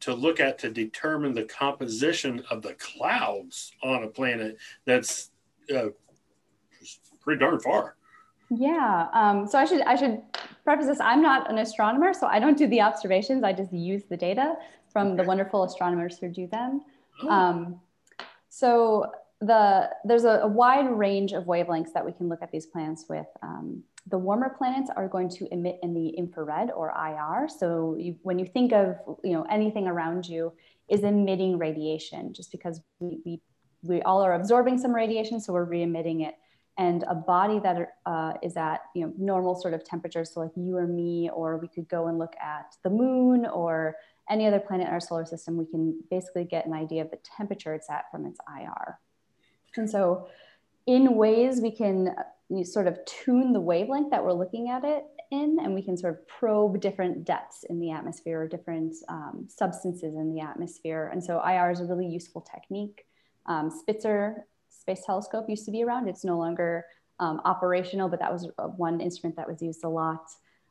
to 0.00 0.14
look 0.14 0.40
at 0.40 0.58
to 0.58 0.70
determine 0.70 1.34
the 1.34 1.44
composition 1.44 2.42
of 2.50 2.62
the 2.62 2.74
clouds 2.74 3.72
on 3.82 4.04
a 4.04 4.08
planet 4.08 4.56
that's 4.84 5.30
uh, 5.74 5.88
pretty 7.20 7.40
darn 7.40 7.60
far 7.60 7.95
yeah. 8.50 9.08
Um, 9.12 9.46
so 9.46 9.58
I 9.58 9.64
should 9.64 9.82
I 9.82 9.96
should 9.96 10.22
preface 10.64 10.86
this. 10.86 11.00
I'm 11.00 11.22
not 11.22 11.50
an 11.50 11.58
astronomer, 11.58 12.12
so 12.12 12.26
I 12.26 12.38
don't 12.38 12.56
do 12.56 12.66
the 12.66 12.80
observations. 12.80 13.44
I 13.44 13.52
just 13.52 13.72
use 13.72 14.04
the 14.08 14.16
data 14.16 14.54
from 14.92 15.16
the 15.16 15.24
wonderful 15.24 15.64
astronomers 15.64 16.18
who 16.18 16.28
do 16.28 16.46
them. 16.46 16.82
Oh. 17.22 17.28
Um, 17.28 17.80
so 18.48 19.12
the 19.40 19.90
there's 20.04 20.24
a, 20.24 20.40
a, 20.42 20.46
wide 20.46 20.90
range 20.90 21.32
of 21.32 21.44
wavelengths 21.44 21.92
that 21.92 22.04
we 22.04 22.12
can 22.12 22.28
look 22.28 22.40
at 22.42 22.50
these 22.50 22.66
planets 22.66 23.04
with. 23.08 23.26
Um, 23.42 23.82
the 24.08 24.16
warmer 24.16 24.54
planets 24.56 24.90
are 24.96 25.08
going 25.08 25.28
to 25.30 25.52
emit 25.52 25.78
in 25.82 25.92
the 25.92 26.08
infrared 26.10 26.70
or 26.70 26.90
IR. 26.90 27.48
So 27.48 27.96
you, 27.98 28.16
when 28.22 28.38
you 28.38 28.46
think 28.46 28.72
of 28.72 28.96
you 29.24 29.32
know 29.32 29.44
anything 29.50 29.86
around 29.86 30.26
you 30.26 30.52
is 30.88 31.02
emitting 31.02 31.58
radiation, 31.58 32.32
just 32.32 32.52
because 32.52 32.80
we, 33.00 33.18
we 33.24 33.40
we 33.82 34.02
all 34.02 34.22
are 34.22 34.34
absorbing 34.34 34.78
some 34.78 34.94
radiation, 34.94 35.40
so 35.40 35.52
we're 35.52 35.64
re-emitting 35.64 36.22
it 36.22 36.34
and 36.78 37.04
a 37.08 37.14
body 37.14 37.58
that 37.60 37.96
uh, 38.04 38.34
is 38.42 38.56
at 38.56 38.82
you 38.94 39.06
know 39.06 39.12
normal 39.18 39.54
sort 39.54 39.74
of 39.74 39.84
temperatures. 39.84 40.32
So 40.32 40.40
like 40.40 40.52
you 40.56 40.76
or 40.76 40.86
me 40.86 41.30
or 41.32 41.56
we 41.58 41.68
could 41.68 41.88
go 41.88 42.08
and 42.08 42.18
look 42.18 42.34
at 42.40 42.76
the 42.82 42.90
moon 42.90 43.46
or 43.46 43.96
any 44.28 44.46
other 44.46 44.60
planet 44.60 44.88
in 44.88 44.92
our 44.92 45.00
solar 45.00 45.24
system 45.24 45.56
we 45.56 45.66
can 45.66 46.00
basically 46.10 46.44
get 46.44 46.66
an 46.66 46.72
idea 46.72 47.02
of 47.02 47.10
the 47.10 47.18
temperature 47.36 47.74
it's 47.74 47.88
at 47.88 48.10
from 48.10 48.26
its 48.26 48.38
ir 48.60 48.98
and 49.76 49.88
so 49.88 50.26
in 50.86 51.14
ways 51.14 51.60
we 51.60 51.70
can 51.70 52.08
uh, 52.08 52.64
sort 52.64 52.86
of 52.86 52.98
tune 53.04 53.52
the 53.52 53.60
wavelength 53.60 54.10
that 54.10 54.22
we're 54.22 54.32
looking 54.32 54.68
at 54.68 54.84
it 54.84 55.04
in 55.30 55.58
and 55.60 55.74
we 55.74 55.82
can 55.82 55.96
sort 55.96 56.14
of 56.14 56.28
probe 56.28 56.80
different 56.80 57.24
depths 57.24 57.64
in 57.64 57.80
the 57.80 57.90
atmosphere 57.90 58.42
or 58.42 58.48
different 58.48 58.94
um, 59.08 59.46
substances 59.48 60.14
in 60.14 60.32
the 60.32 60.40
atmosphere. 60.40 61.10
And 61.12 61.22
so 61.22 61.42
ir 61.44 61.72
is 61.72 61.80
a 61.80 61.84
really 61.84 62.06
useful 62.06 62.40
technique. 62.40 63.06
Um, 63.46 63.68
spitzer 63.68 64.46
Space 64.86 65.02
Telescope 65.04 65.48
used 65.48 65.64
to 65.64 65.72
be 65.72 65.82
around. 65.82 66.06
It's 66.06 66.24
no 66.24 66.38
longer 66.38 66.84
um, 67.18 67.40
operational, 67.44 68.08
but 68.08 68.20
that 68.20 68.32
was 68.32 68.48
uh, 68.56 68.68
one 68.68 69.00
instrument 69.00 69.34
that 69.34 69.48
was 69.48 69.60
used 69.60 69.82
a 69.82 69.88
lot. 69.88 70.24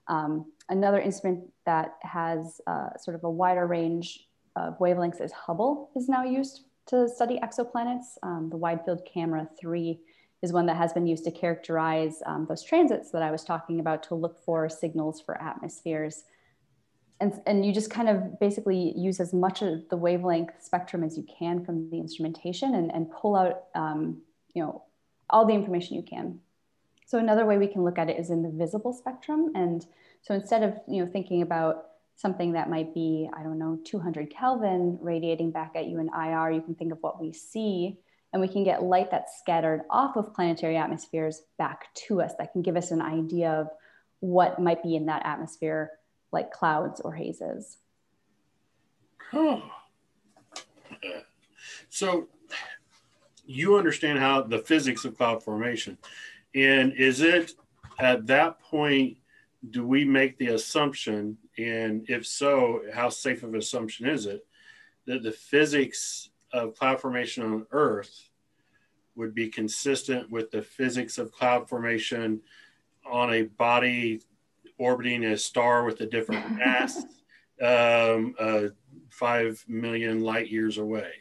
Um, 0.08 0.54
another 0.70 1.02
instrument 1.02 1.44
that 1.66 1.96
has 2.02 2.62
uh, 2.66 2.96
sort 2.98 3.16
of 3.16 3.26
a 3.26 3.30
wider 3.30 3.68
range 3.68 4.28
of 4.56 4.80
wavelengths 4.80 5.20
is 5.20 5.34
Hubble 5.34 5.90
is 5.98 6.08
now 6.08 6.24
used 6.24 6.62
to 6.88 7.10
study 7.10 7.42
exoplanets. 7.44 8.18
Um, 8.24 8.48
the 8.50 8.56
Wide 8.56 8.86
Field 8.86 9.02
Camera 9.12 9.50
3 9.60 10.00
is 10.42 10.54
one 10.54 10.66
that 10.68 10.78
has 10.78 10.94
been 10.94 11.06
used 11.06 11.26
to 11.26 11.32
characterize 11.32 12.22
um, 12.26 12.46
those 12.48 12.64
transits 12.64 13.12
that 13.12 13.22
I 13.22 13.32
was 13.32 13.44
talking 13.44 13.82
about 13.82 14.02
to 14.04 14.16
look 14.16 14.42
for 14.46 14.70
signals 14.70 15.20
for 15.20 15.42
atmospheres 15.42 16.24
and, 17.20 17.34
and 17.46 17.66
you 17.66 17.72
just 17.74 17.90
kind 17.90 18.10
of 18.10 18.40
basically 18.40 18.94
use 18.96 19.20
as 19.20 19.34
much 19.34 19.62
of 19.62 19.88
the 19.90 19.98
wavelength 19.98 20.52
spectrum 20.62 21.04
as 21.04 21.18
you 21.18 21.26
can 21.40 21.64
from 21.64 21.90
the 21.90 21.98
instrumentation 21.98 22.76
and, 22.76 22.92
and 22.92 23.10
pull 23.12 23.36
out 23.36 23.64
um, 23.74 24.18
you 24.54 24.62
know 24.62 24.84
all 25.30 25.46
the 25.46 25.54
information 25.54 25.96
you 25.96 26.04
can. 26.04 26.40
So 27.08 27.18
another 27.20 27.46
way 27.46 27.58
we 27.58 27.68
can 27.68 27.84
look 27.84 27.98
at 27.98 28.10
it 28.10 28.20
is 28.20 28.30
in 28.30 28.44
the 28.44 28.50
visible 28.50 28.94
spectrum. 28.94 29.52
And 29.56 29.86
so 30.22 30.34
instead 30.34 30.64
of 30.64 30.76
you 30.88 31.04
know 31.04 31.12
thinking 31.12 31.42
about 31.42 31.86
something 32.18 32.54
that 32.54 32.70
might 32.70 32.94
be 32.94 33.30
i 33.38 33.44
don't 33.44 33.60
know 33.60 33.78
200 33.84 34.30
kelvin 34.30 34.98
radiating 35.02 35.52
back 35.52 35.74
at 35.76 35.88
you 35.88 36.00
in 36.00 36.10
ir 36.18 36.50
you 36.50 36.62
can 36.62 36.74
think 36.76 36.92
of 36.92 36.98
what 37.02 37.22
we 37.22 37.32
see. 37.32 37.98
And 38.34 38.42
we 38.42 38.50
can 38.50 38.66
get 38.66 38.84
light 38.84 39.12
that's 39.12 39.40
scattered 39.40 39.84
off 39.90 40.18
of 40.18 40.34
planetary 40.34 40.76
atmospheres 40.76 41.44
back 41.58 41.94
to 42.08 42.22
us 42.22 42.34
that 42.38 42.52
can 42.52 42.62
give 42.62 42.76
us 42.76 42.92
an 42.92 43.02
idea 43.02 43.50
of 43.50 43.70
what 44.20 44.60
might 44.60 44.84
be 44.84 44.98
in 44.98 45.06
that 45.06 45.26
atmosphere 45.26 45.92
like 46.36 46.52
clouds 46.52 47.02
or 47.02 47.14
hazes. 47.14 47.78
Oh. 49.34 49.64
So 51.90 52.28
you 53.46 53.78
understand 53.78 54.20
how 54.20 54.42
the 54.42 54.60
physics 54.60 55.06
of 55.06 55.18
cloud 55.18 55.42
formation. 55.42 55.98
And 56.54 56.94
is 56.94 57.22
it 57.22 57.54
at 58.00 58.28
that 58.28 58.60
point, 58.60 59.18
do 59.72 59.88
we 59.88 60.06
make 60.06 60.38
the 60.38 60.50
assumption, 60.50 61.38
and 61.58 62.06
if 62.10 62.28
so, 62.28 62.82
how 62.94 63.10
safe 63.10 63.42
of 63.42 63.54
an 63.54 63.60
assumption 63.60 64.08
is 64.08 64.26
it, 64.26 64.46
that 65.08 65.24
the 65.24 65.32
physics 65.32 66.30
of 66.54 66.76
cloud 66.76 67.00
formation 67.00 67.44
on 67.44 67.66
Earth 67.72 68.30
would 69.16 69.34
be 69.34 69.48
consistent 69.48 70.30
with 70.30 70.52
the 70.52 70.62
physics 70.62 71.18
of 71.18 71.32
cloud 71.32 71.70
formation 71.70 72.42
on 73.06 73.34
a 73.34 73.44
body 73.44 74.22
orbiting 74.78 75.26
a 75.26 75.38
star 75.38 75.86
with 75.86 76.02
a 76.02 76.06
different 76.06 76.52
mass, 76.58 77.04
um, 77.62 78.36
uh, 78.40 78.68
five 79.10 79.64
million 79.68 80.22
light 80.22 80.50
years 80.50 80.78
away. 80.78 81.12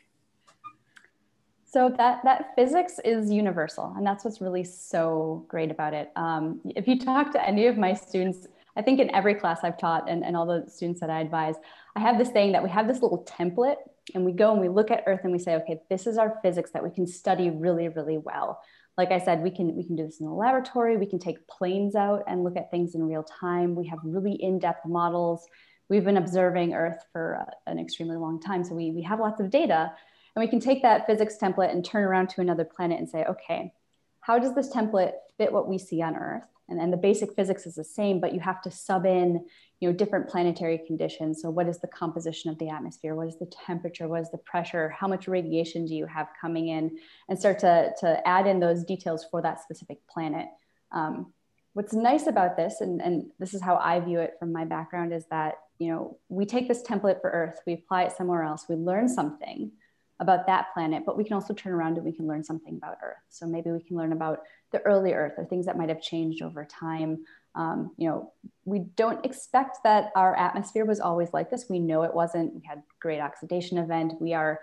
So 1.64 1.92
that 1.98 2.20
that 2.22 2.52
physics 2.54 3.00
is 3.04 3.32
universal, 3.32 3.92
and 3.96 4.06
that's 4.06 4.24
what's 4.24 4.40
really 4.40 4.62
so 4.62 5.44
great 5.48 5.72
about 5.72 5.92
it. 5.92 6.12
Um, 6.14 6.60
if 6.76 6.86
you 6.86 6.98
talk 6.98 7.32
to 7.32 7.44
any 7.44 7.66
of 7.66 7.76
my 7.76 7.94
students, 7.94 8.46
I 8.76 8.82
think 8.82 9.00
in 9.00 9.12
every 9.12 9.34
class 9.34 9.60
I've 9.64 9.76
taught 9.76 10.08
and, 10.08 10.24
and 10.24 10.36
all 10.36 10.46
the 10.46 10.70
students 10.70 11.00
that 11.00 11.10
I 11.10 11.20
advise, 11.20 11.56
I 11.96 12.00
have 12.00 12.16
this 12.16 12.30
saying 12.30 12.52
that 12.52 12.62
we 12.62 12.70
have 12.70 12.86
this 12.86 13.02
little 13.02 13.24
template 13.24 13.76
and 14.14 14.24
we 14.24 14.32
go 14.32 14.52
and 14.52 14.60
we 14.60 14.68
look 14.68 14.90
at 14.90 15.04
Earth 15.06 15.20
and 15.24 15.32
we 15.32 15.38
say, 15.38 15.54
okay, 15.56 15.80
this 15.88 16.06
is 16.06 16.18
our 16.18 16.38
physics 16.42 16.72
that 16.72 16.84
we 16.84 16.90
can 16.90 17.06
study 17.06 17.50
really, 17.50 17.88
really 17.88 18.18
well 18.18 18.60
like 18.96 19.10
I 19.10 19.18
said, 19.18 19.42
we 19.42 19.50
can 19.50 19.74
we 19.74 19.84
can 19.84 19.96
do 19.96 20.04
this 20.04 20.20
in 20.20 20.26
the 20.26 20.32
laboratory. 20.32 20.96
We 20.96 21.06
can 21.06 21.18
take 21.18 21.46
planes 21.48 21.94
out 21.94 22.22
and 22.26 22.44
look 22.44 22.56
at 22.56 22.70
things 22.70 22.94
in 22.94 23.06
real 23.06 23.24
time. 23.24 23.74
We 23.74 23.88
have 23.88 23.98
really 24.04 24.34
in-depth 24.34 24.86
models. 24.86 25.46
We've 25.88 26.04
been 26.04 26.16
observing 26.16 26.74
Earth 26.74 27.04
for 27.12 27.40
uh, 27.40 27.70
an 27.70 27.78
extremely 27.78 28.16
long 28.16 28.40
time, 28.40 28.62
so 28.64 28.74
we 28.74 28.92
we 28.92 29.02
have 29.02 29.20
lots 29.20 29.40
of 29.40 29.50
data, 29.50 29.92
and 30.36 30.44
we 30.44 30.48
can 30.48 30.60
take 30.60 30.82
that 30.82 31.06
physics 31.06 31.36
template 31.40 31.72
and 31.72 31.84
turn 31.84 32.04
around 32.04 32.30
to 32.30 32.40
another 32.40 32.64
planet 32.64 32.98
and 32.98 33.08
say, 33.08 33.24
okay, 33.24 33.72
how 34.20 34.38
does 34.38 34.54
this 34.54 34.72
template 34.72 35.12
fit 35.38 35.52
what 35.52 35.68
we 35.68 35.78
see 35.78 36.02
on 36.02 36.16
Earth? 36.16 36.44
And 36.68 36.78
then 36.78 36.90
the 36.90 36.96
basic 36.96 37.34
physics 37.34 37.66
is 37.66 37.74
the 37.74 37.84
same, 37.84 38.20
but 38.20 38.32
you 38.32 38.40
have 38.40 38.62
to 38.62 38.70
sub 38.70 39.04
in 39.04 39.44
you 39.80 39.88
know, 39.88 39.94
different 39.94 40.28
planetary 40.28 40.78
conditions. 40.78 41.42
So 41.42 41.50
what 41.50 41.68
is 41.68 41.78
the 41.78 41.88
composition 41.88 42.50
of 42.50 42.58
the 42.58 42.70
atmosphere? 42.70 43.14
What 43.14 43.28
is 43.28 43.38
the 43.38 43.52
temperature? 43.66 44.08
What 44.08 44.22
is 44.22 44.30
the 44.30 44.38
pressure? 44.38 44.88
How 44.88 45.06
much 45.06 45.28
radiation 45.28 45.84
do 45.84 45.94
you 45.94 46.06
have 46.06 46.28
coming 46.40 46.68
in? 46.68 46.96
And 47.28 47.38
start 47.38 47.58
to, 47.60 47.92
to 48.00 48.26
add 48.26 48.46
in 48.46 48.60
those 48.60 48.82
details 48.82 49.26
for 49.30 49.42
that 49.42 49.60
specific 49.60 49.98
planet. 50.08 50.46
Um, 50.90 51.34
what's 51.74 51.92
nice 51.92 52.26
about 52.26 52.56
this, 52.56 52.80
and, 52.80 53.02
and 53.02 53.26
this 53.38 53.52
is 53.52 53.60
how 53.60 53.76
I 53.76 54.00
view 54.00 54.20
it 54.20 54.34
from 54.38 54.52
my 54.52 54.64
background, 54.64 55.12
is 55.12 55.26
that 55.30 55.56
you 55.78 55.88
know 55.88 56.18
we 56.28 56.46
take 56.46 56.68
this 56.68 56.82
template 56.82 57.20
for 57.20 57.30
Earth, 57.30 57.60
we 57.66 57.74
apply 57.74 58.04
it 58.04 58.12
somewhere 58.12 58.42
else, 58.44 58.66
we 58.68 58.76
learn 58.76 59.08
something 59.08 59.72
about 60.20 60.46
that 60.46 60.72
planet, 60.72 61.02
but 61.04 61.16
we 61.16 61.24
can 61.24 61.34
also 61.34 61.52
turn 61.52 61.72
around 61.72 61.96
and 61.96 62.04
we 62.04 62.12
can 62.12 62.26
learn 62.26 62.44
something 62.44 62.76
about 62.76 62.98
Earth. 63.02 63.16
So 63.28 63.46
maybe 63.46 63.70
we 63.70 63.82
can 63.82 63.96
learn 63.96 64.12
about 64.12 64.40
the 64.70 64.80
early 64.82 65.12
Earth 65.12 65.34
or 65.36 65.44
things 65.44 65.66
that 65.66 65.76
might 65.76 65.88
have 65.88 66.00
changed 66.00 66.42
over 66.42 66.64
time. 66.64 67.24
Um, 67.56 67.92
you 67.96 68.08
know, 68.08 68.32
we 68.64 68.80
don't 68.80 69.24
expect 69.24 69.78
that 69.84 70.10
our 70.16 70.36
atmosphere 70.36 70.84
was 70.84 71.00
always 71.00 71.32
like 71.32 71.50
this. 71.50 71.66
We 71.68 71.78
know 71.78 72.02
it 72.02 72.14
wasn't. 72.14 72.54
We 72.54 72.62
had 72.64 72.82
great 73.00 73.20
oxidation 73.20 73.78
event. 73.78 74.14
We 74.20 74.34
are, 74.34 74.60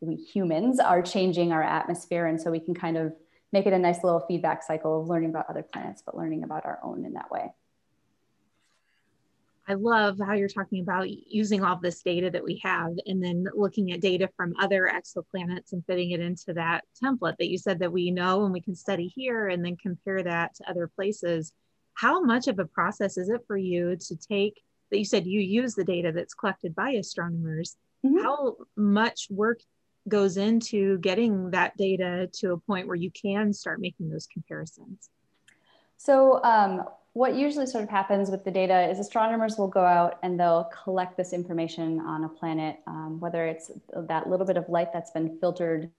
we 0.00 0.16
humans 0.16 0.80
are 0.80 1.02
changing 1.02 1.52
our 1.52 1.62
atmosphere, 1.62 2.26
and 2.26 2.40
so 2.40 2.50
we 2.50 2.60
can 2.60 2.74
kind 2.74 2.96
of 2.96 3.12
make 3.52 3.66
it 3.66 3.72
a 3.72 3.78
nice 3.78 4.02
little 4.02 4.24
feedback 4.26 4.62
cycle 4.62 5.00
of 5.00 5.08
learning 5.08 5.30
about 5.30 5.48
other 5.48 5.62
planets, 5.62 6.02
but 6.04 6.16
learning 6.16 6.44
about 6.44 6.66
our 6.66 6.80
own 6.82 7.04
in 7.04 7.14
that 7.14 7.30
way. 7.30 7.52
I 9.66 9.74
love 9.74 10.18
how 10.24 10.34
you're 10.34 10.48
talking 10.48 10.82
about 10.82 11.08
using 11.08 11.64
all 11.64 11.78
this 11.80 12.02
data 12.02 12.30
that 12.30 12.44
we 12.44 12.60
have 12.62 12.92
and 13.06 13.24
then 13.24 13.46
looking 13.54 13.92
at 13.92 14.02
data 14.02 14.28
from 14.36 14.52
other 14.58 14.90
exoplanets 14.92 15.72
and 15.72 15.84
fitting 15.86 16.10
it 16.10 16.20
into 16.20 16.52
that 16.54 16.84
template 17.02 17.36
that 17.38 17.48
you 17.48 17.56
said 17.56 17.78
that 17.78 17.92
we 17.92 18.10
know 18.10 18.44
and 18.44 18.52
we 18.52 18.60
can 18.60 18.74
study 18.74 19.10
here 19.14 19.48
and 19.48 19.64
then 19.64 19.76
compare 19.76 20.22
that 20.22 20.54
to 20.56 20.68
other 20.68 20.90
places. 20.94 21.52
How 21.94 22.22
much 22.22 22.46
of 22.46 22.58
a 22.58 22.66
process 22.66 23.16
is 23.16 23.30
it 23.30 23.40
for 23.46 23.56
you 23.56 23.96
to 23.96 24.16
take 24.16 24.60
that 24.90 24.98
you 24.98 25.04
said 25.04 25.26
you 25.26 25.40
use 25.40 25.74
the 25.74 25.84
data 25.84 26.12
that's 26.12 26.34
collected 26.34 26.74
by 26.74 26.90
astronomers? 26.90 27.76
Mm-hmm. 28.04 28.18
how 28.18 28.56
much 28.76 29.28
work 29.30 29.60
goes 30.06 30.36
into 30.36 30.98
getting 30.98 31.50
that 31.52 31.74
data 31.78 32.28
to 32.34 32.52
a 32.52 32.58
point 32.58 32.86
where 32.86 32.96
you 32.96 33.10
can 33.10 33.54
start 33.54 33.80
making 33.80 34.10
those 34.10 34.26
comparisons? 34.26 35.08
So 35.96 36.42
um, 36.44 36.84
what 37.14 37.34
usually 37.34 37.66
sort 37.66 37.82
of 37.82 37.90
happens 37.90 38.30
with 38.30 38.44
the 38.44 38.50
data 38.50 38.88
is 38.90 38.98
astronomers 38.98 39.56
will 39.56 39.68
go 39.68 39.84
out 39.84 40.18
and 40.22 40.38
they'll 40.38 40.70
collect 40.84 41.16
this 41.16 41.32
information 41.32 42.00
on 42.00 42.24
a 42.24 42.28
planet 42.28 42.78
um, 42.86 43.18
whether 43.20 43.46
it's 43.46 43.70
that 43.94 44.28
little 44.28 44.46
bit 44.46 44.56
of 44.56 44.68
light 44.68 44.92
that's 44.92 45.10
been 45.10 45.38
filtered 45.38 45.90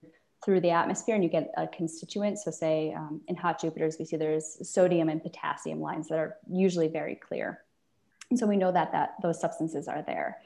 through 0.44 0.60
the 0.60 0.70
atmosphere 0.70 1.14
and 1.14 1.24
you 1.24 1.30
get 1.30 1.50
a 1.56 1.66
constituent. 1.66 2.38
So 2.38 2.50
say 2.50 2.94
um, 2.94 3.20
in 3.28 3.36
hot 3.36 3.60
Jupiters, 3.60 3.96
we 3.98 4.04
see 4.04 4.16
there's 4.16 4.68
sodium 4.68 5.08
and 5.08 5.22
potassium 5.22 5.80
lines 5.80 6.08
that 6.08 6.18
are 6.18 6.36
usually 6.48 6.88
very 6.88 7.16
clear. 7.16 7.62
And 8.30 8.38
so 8.38 8.46
we 8.46 8.56
know 8.56 8.72
that, 8.72 8.92
that 8.92 9.14
those 9.22 9.40
substances 9.40 9.88
are 9.88 10.02
there. 10.02 10.38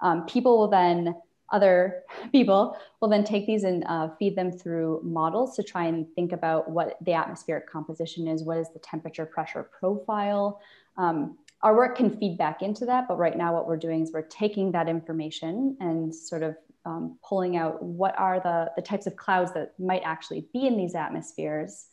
Um, 0.00 0.26
people 0.26 0.58
will 0.58 0.68
then, 0.68 1.14
other 1.54 2.02
people 2.32 2.76
will 3.00 3.08
then 3.08 3.22
take 3.22 3.46
these 3.46 3.62
and 3.62 3.84
uh, 3.86 4.08
feed 4.18 4.36
them 4.36 4.50
through 4.50 5.00
models 5.04 5.54
to 5.56 5.62
try 5.62 5.84
and 5.84 6.06
think 6.16 6.32
about 6.32 6.68
what 6.68 6.98
the 7.02 7.12
atmospheric 7.12 7.70
composition 7.70 8.26
is, 8.26 8.42
what 8.42 8.58
is 8.58 8.68
the 8.72 8.80
temperature 8.80 9.24
pressure 9.24 9.70
profile. 9.78 10.60
Um, 10.98 11.38
our 11.62 11.76
work 11.76 11.96
can 11.96 12.18
feed 12.18 12.36
back 12.36 12.60
into 12.60 12.84
that, 12.86 13.06
but 13.08 13.18
right 13.18 13.38
now 13.38 13.54
what 13.54 13.68
we're 13.68 13.78
doing 13.78 14.02
is 14.02 14.10
we're 14.12 14.22
taking 14.22 14.72
that 14.72 14.88
information 14.88 15.76
and 15.80 16.12
sort 16.12 16.42
of 16.42 16.56
um, 16.84 17.18
pulling 17.26 17.56
out 17.56 17.82
what 17.82 18.18
are 18.18 18.40
the, 18.40 18.70
the 18.76 18.82
types 18.82 19.06
of 19.06 19.16
clouds 19.16 19.54
that 19.54 19.72
might 19.78 20.02
actually 20.04 20.46
be 20.52 20.66
in 20.66 20.76
these 20.76 20.94
atmospheres. 20.94 21.86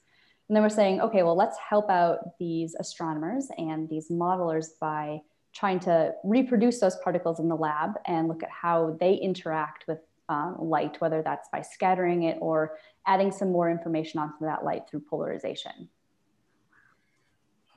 And 0.49 0.55
then 0.55 0.63
we're 0.63 0.69
saying, 0.69 0.99
okay, 0.99 1.23
well, 1.23 1.37
let's 1.37 1.57
help 1.57 1.89
out 1.89 2.37
these 2.39 2.75
astronomers 2.79 3.47
and 3.57 3.87
these 3.87 4.09
modelers 4.09 4.67
by 4.81 5.21
trying 5.53 5.79
to 5.81 6.13
reproduce 6.23 6.79
those 6.79 6.95
particles 6.97 7.39
in 7.39 7.49
the 7.49 7.55
lab 7.55 7.91
and 8.05 8.27
look 8.27 8.43
at 8.43 8.49
how 8.49 8.97
they 8.99 9.15
interact 9.15 9.85
with 9.87 9.99
um, 10.29 10.55
light, 10.59 10.99
whether 11.01 11.21
that's 11.21 11.49
by 11.51 11.61
scattering 11.61 12.23
it 12.23 12.37
or 12.39 12.77
adding 13.05 13.31
some 13.31 13.51
more 13.51 13.69
information 13.69 14.19
onto 14.19 14.45
that 14.45 14.63
light 14.63 14.83
through 14.89 15.01
polarization. 15.01 15.89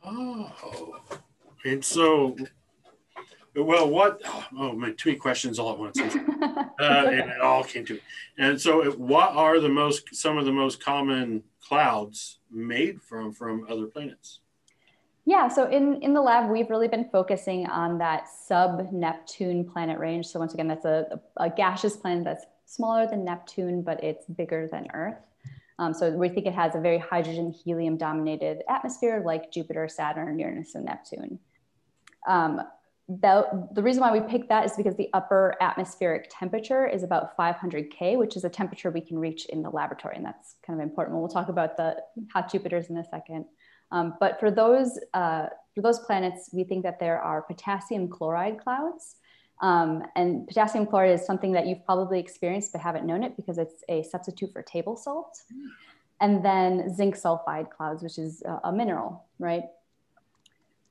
Oh, 0.04 0.52
and 1.64 1.84
so 1.84 2.36
well, 3.56 3.88
what? 3.88 4.20
Oh, 4.58 4.72
my 4.72 4.94
many 5.04 5.16
questions 5.16 5.58
all 5.58 5.72
at 5.72 5.78
once, 5.78 5.98
uh, 6.00 6.66
and 6.80 7.30
it 7.30 7.40
all 7.40 7.62
came 7.62 7.84
to. 7.86 8.00
And 8.36 8.60
so, 8.60 8.90
what 8.92 9.30
are 9.30 9.60
the 9.60 9.68
most 9.68 10.14
some 10.14 10.38
of 10.38 10.44
the 10.44 10.52
most 10.52 10.82
common 10.82 11.44
clouds 11.62 12.40
made 12.50 13.00
from 13.00 13.32
from 13.32 13.66
other 13.70 13.86
planets? 13.86 14.40
Yeah, 15.26 15.48
so 15.48 15.68
in, 15.70 16.02
in 16.02 16.12
the 16.12 16.20
lab, 16.20 16.50
we've 16.50 16.68
really 16.68 16.88
been 16.88 17.08
focusing 17.10 17.66
on 17.66 17.96
that 17.98 18.28
sub 18.28 18.92
Neptune 18.92 19.64
planet 19.64 19.98
range. 19.98 20.26
So 20.26 20.38
once 20.38 20.52
again, 20.52 20.68
that's 20.68 20.84
a, 20.84 21.18
a, 21.38 21.48
gaseous 21.48 21.96
planet 21.96 22.24
that's 22.24 22.44
smaller 22.66 23.06
than 23.06 23.24
Neptune, 23.24 23.82
but 23.82 24.04
it's 24.04 24.26
bigger 24.26 24.68
than 24.70 24.86
Earth. 24.92 25.16
Um, 25.78 25.94
so 25.94 26.10
we 26.10 26.28
think 26.28 26.46
it 26.46 26.52
has 26.52 26.74
a 26.74 26.80
very 26.80 26.98
hydrogen 26.98 27.50
helium 27.52 27.96
dominated 27.96 28.62
atmosphere 28.68 29.22
like 29.24 29.50
Jupiter, 29.50 29.88
Saturn, 29.88 30.38
Uranus, 30.38 30.74
and 30.74 30.84
Neptune. 30.84 31.38
Um, 32.28 32.60
the, 33.08 33.68
the 33.72 33.82
reason 33.82 34.00
why 34.00 34.12
we 34.12 34.20
picked 34.20 34.48
that 34.48 34.64
is 34.64 34.72
because 34.76 34.96
the 34.96 35.10
upper 35.12 35.56
atmospheric 35.60 36.30
temperature 36.30 36.86
is 36.86 37.02
about 37.02 37.36
500 37.36 37.90
K, 37.90 38.16
which 38.16 38.36
is 38.36 38.44
a 38.44 38.48
temperature 38.48 38.90
we 38.90 39.00
can 39.00 39.18
reach 39.18 39.46
in 39.46 39.62
the 39.62 39.70
laboratory. 39.70 40.16
And 40.16 40.24
that's 40.24 40.56
kind 40.66 40.78
of 40.78 40.82
important. 40.86 41.18
We'll 41.18 41.28
talk 41.28 41.48
about 41.48 41.76
the 41.76 41.96
hot 42.32 42.50
Jupiters 42.50 42.88
in 42.88 42.96
a 42.96 43.04
second. 43.04 43.46
Um, 43.94 44.14
but 44.18 44.40
for 44.40 44.50
those, 44.50 44.98
uh, 45.14 45.46
for 45.72 45.80
those 45.80 46.00
planets, 46.00 46.50
we 46.52 46.64
think 46.64 46.82
that 46.82 46.98
there 46.98 47.20
are 47.20 47.42
potassium 47.42 48.08
chloride 48.08 48.58
clouds. 48.58 49.16
Um, 49.62 50.02
and 50.16 50.48
potassium 50.48 50.84
chloride 50.84 51.12
is 51.12 51.24
something 51.24 51.52
that 51.52 51.68
you've 51.68 51.86
probably 51.86 52.18
experienced 52.18 52.72
but 52.72 52.80
haven't 52.80 53.06
known 53.06 53.22
it 53.22 53.36
because 53.36 53.56
it's 53.56 53.84
a 53.88 54.02
substitute 54.02 54.52
for 54.52 54.62
table 54.62 54.96
salt. 54.96 55.42
And 56.20 56.44
then 56.44 56.92
zinc 56.92 57.14
sulfide 57.14 57.70
clouds, 57.70 58.02
which 58.02 58.18
is 58.18 58.42
a, 58.42 58.62
a 58.64 58.72
mineral, 58.72 59.24
right? 59.38 59.62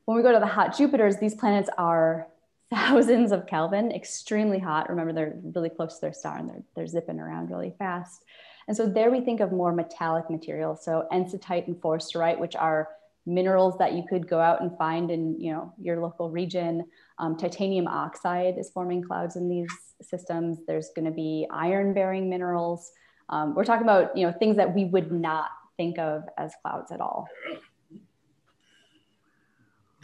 When 0.06 0.16
we 0.16 0.24
go 0.24 0.32
to 0.32 0.40
the 0.40 0.48
hot 0.48 0.78
Jupiters, 0.78 1.18
these 1.18 1.36
planets 1.36 1.70
are 1.78 2.28
thousands 2.74 3.34
of 3.34 3.48
Kelvin, 3.48 3.92
extremely 3.92 4.60
hot. 4.60 4.90
Remember, 4.90 5.12
they're 5.12 5.38
really 5.54 5.70
close 5.70 5.96
to 5.96 6.02
their 6.02 6.14
star 6.14 6.38
and 6.38 6.50
they're, 6.50 6.64
they're 6.74 6.88
zipping 6.88 7.20
around 7.20 7.50
really 7.50 7.74
fast. 7.78 8.24
And 8.68 8.76
so 8.76 8.88
there 8.88 9.12
we 9.12 9.22
think 9.22 9.40
of 9.40 9.52
more 9.52 9.74
metallic 9.74 10.30
materials. 10.30 10.84
So 10.84 11.08
enstatite 11.12 11.68
and 11.68 11.76
forsterite, 11.76 12.40
which 12.40 12.56
are 12.56 12.90
minerals 13.26 13.78
that 13.78 13.94
you 13.94 14.04
could 14.08 14.28
go 14.28 14.40
out 14.40 14.62
and 14.62 14.78
find 14.78 15.10
in 15.10 15.40
you 15.40 15.52
know 15.52 15.74
your 15.80 16.00
local 16.00 16.30
region. 16.30 16.86
Um, 17.20 17.38
titanium 17.38 17.88
oxide 17.88 18.58
is 18.58 18.70
forming 18.70 19.02
clouds 19.02 19.36
in 19.36 19.50
these 19.50 19.70
systems. 20.02 20.60
There's 20.68 20.90
going 20.96 21.06
to 21.06 21.12
be 21.12 21.48
iron 21.52 21.94
bearing 21.94 22.30
minerals. 22.30 22.92
Um, 23.30 23.56
we're 23.56 23.64
talking 23.64 23.84
about 23.84 24.16
you 24.18 24.26
know 24.26 24.34
things 24.34 24.58
that 24.58 24.74
we 24.74 24.86
would 24.86 25.12
not 25.12 25.50
think 25.78 25.98
of 25.98 26.24
as 26.38 26.54
clouds 26.62 26.92
at 26.92 27.02
all. 27.02 27.28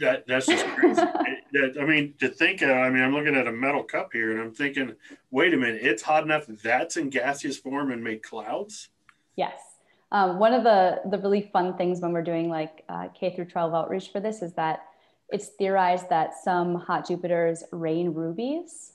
That 0.00 0.26
that's 0.26 0.46
just 0.46 0.66
crazy. 0.66 1.02
that, 1.52 1.76
I 1.80 1.84
mean, 1.84 2.14
to 2.20 2.28
think 2.28 2.62
of, 2.62 2.70
I 2.70 2.88
mean, 2.90 3.02
I'm 3.02 3.12
looking 3.12 3.34
at 3.34 3.46
a 3.46 3.52
metal 3.52 3.82
cup 3.82 4.12
here 4.12 4.32
and 4.32 4.40
I'm 4.40 4.52
thinking, 4.52 4.94
wait 5.30 5.54
a 5.54 5.56
minute, 5.56 5.80
it's 5.82 6.02
hot 6.02 6.24
enough 6.24 6.46
that's 6.46 6.96
in 6.96 7.10
gaseous 7.10 7.58
form 7.58 7.90
and 7.90 8.02
made 8.02 8.22
clouds? 8.22 8.88
Yes. 9.36 9.60
Um, 10.12 10.38
one 10.38 10.54
of 10.54 10.64
the, 10.64 11.00
the 11.08 11.18
really 11.18 11.50
fun 11.52 11.76
things 11.76 12.00
when 12.00 12.12
we're 12.12 12.22
doing 12.22 12.48
like 12.48 12.84
uh, 12.88 13.08
K 13.08 13.34
through 13.34 13.46
12 13.46 13.74
outreach 13.74 14.10
for 14.10 14.20
this 14.20 14.42
is 14.42 14.52
that 14.54 14.84
it's 15.28 15.48
theorized 15.48 16.08
that 16.10 16.32
some 16.42 16.74
hot 16.74 17.06
Jupiters 17.06 17.62
rain 17.70 18.12
rubies 18.12 18.92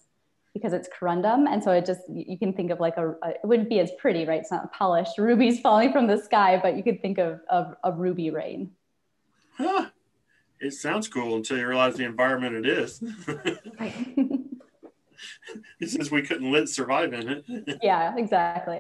because 0.54 0.74
it's 0.74 0.90
corundum. 0.90 1.48
And 1.50 1.64
so 1.64 1.72
it 1.72 1.86
just, 1.86 2.02
you 2.10 2.38
can 2.38 2.52
think 2.54 2.72
of 2.72 2.80
like 2.80 2.98
a, 2.98 3.12
a, 3.12 3.30
it 3.30 3.46
wouldn't 3.46 3.70
be 3.70 3.80
as 3.80 3.92
pretty, 3.98 4.26
right? 4.26 4.40
It's 4.40 4.52
not 4.52 4.74
polished 4.74 5.18
rubies 5.18 5.60
falling 5.62 5.92
from 5.92 6.08
the 6.08 6.18
sky, 6.18 6.60
but 6.62 6.76
you 6.76 6.84
could 6.84 7.02
think 7.02 7.18
of, 7.18 7.42
of 7.50 7.76
a 7.84 7.92
ruby 7.92 8.30
rain. 8.32 8.72
Huh 9.58 9.90
it 10.60 10.72
sounds 10.74 11.08
cool 11.08 11.36
until 11.36 11.58
you 11.58 11.68
realize 11.68 11.96
the 11.96 12.06
environment 12.06 12.56
it 12.56 12.68
is. 12.68 13.02
it 15.80 15.90
says 15.90 16.12
we 16.12 16.22
couldn't 16.22 16.52
live 16.52 16.70
survive 16.70 17.14
in 17.14 17.30
it. 17.30 17.80
yeah, 17.82 18.16
exactly. 18.18 18.80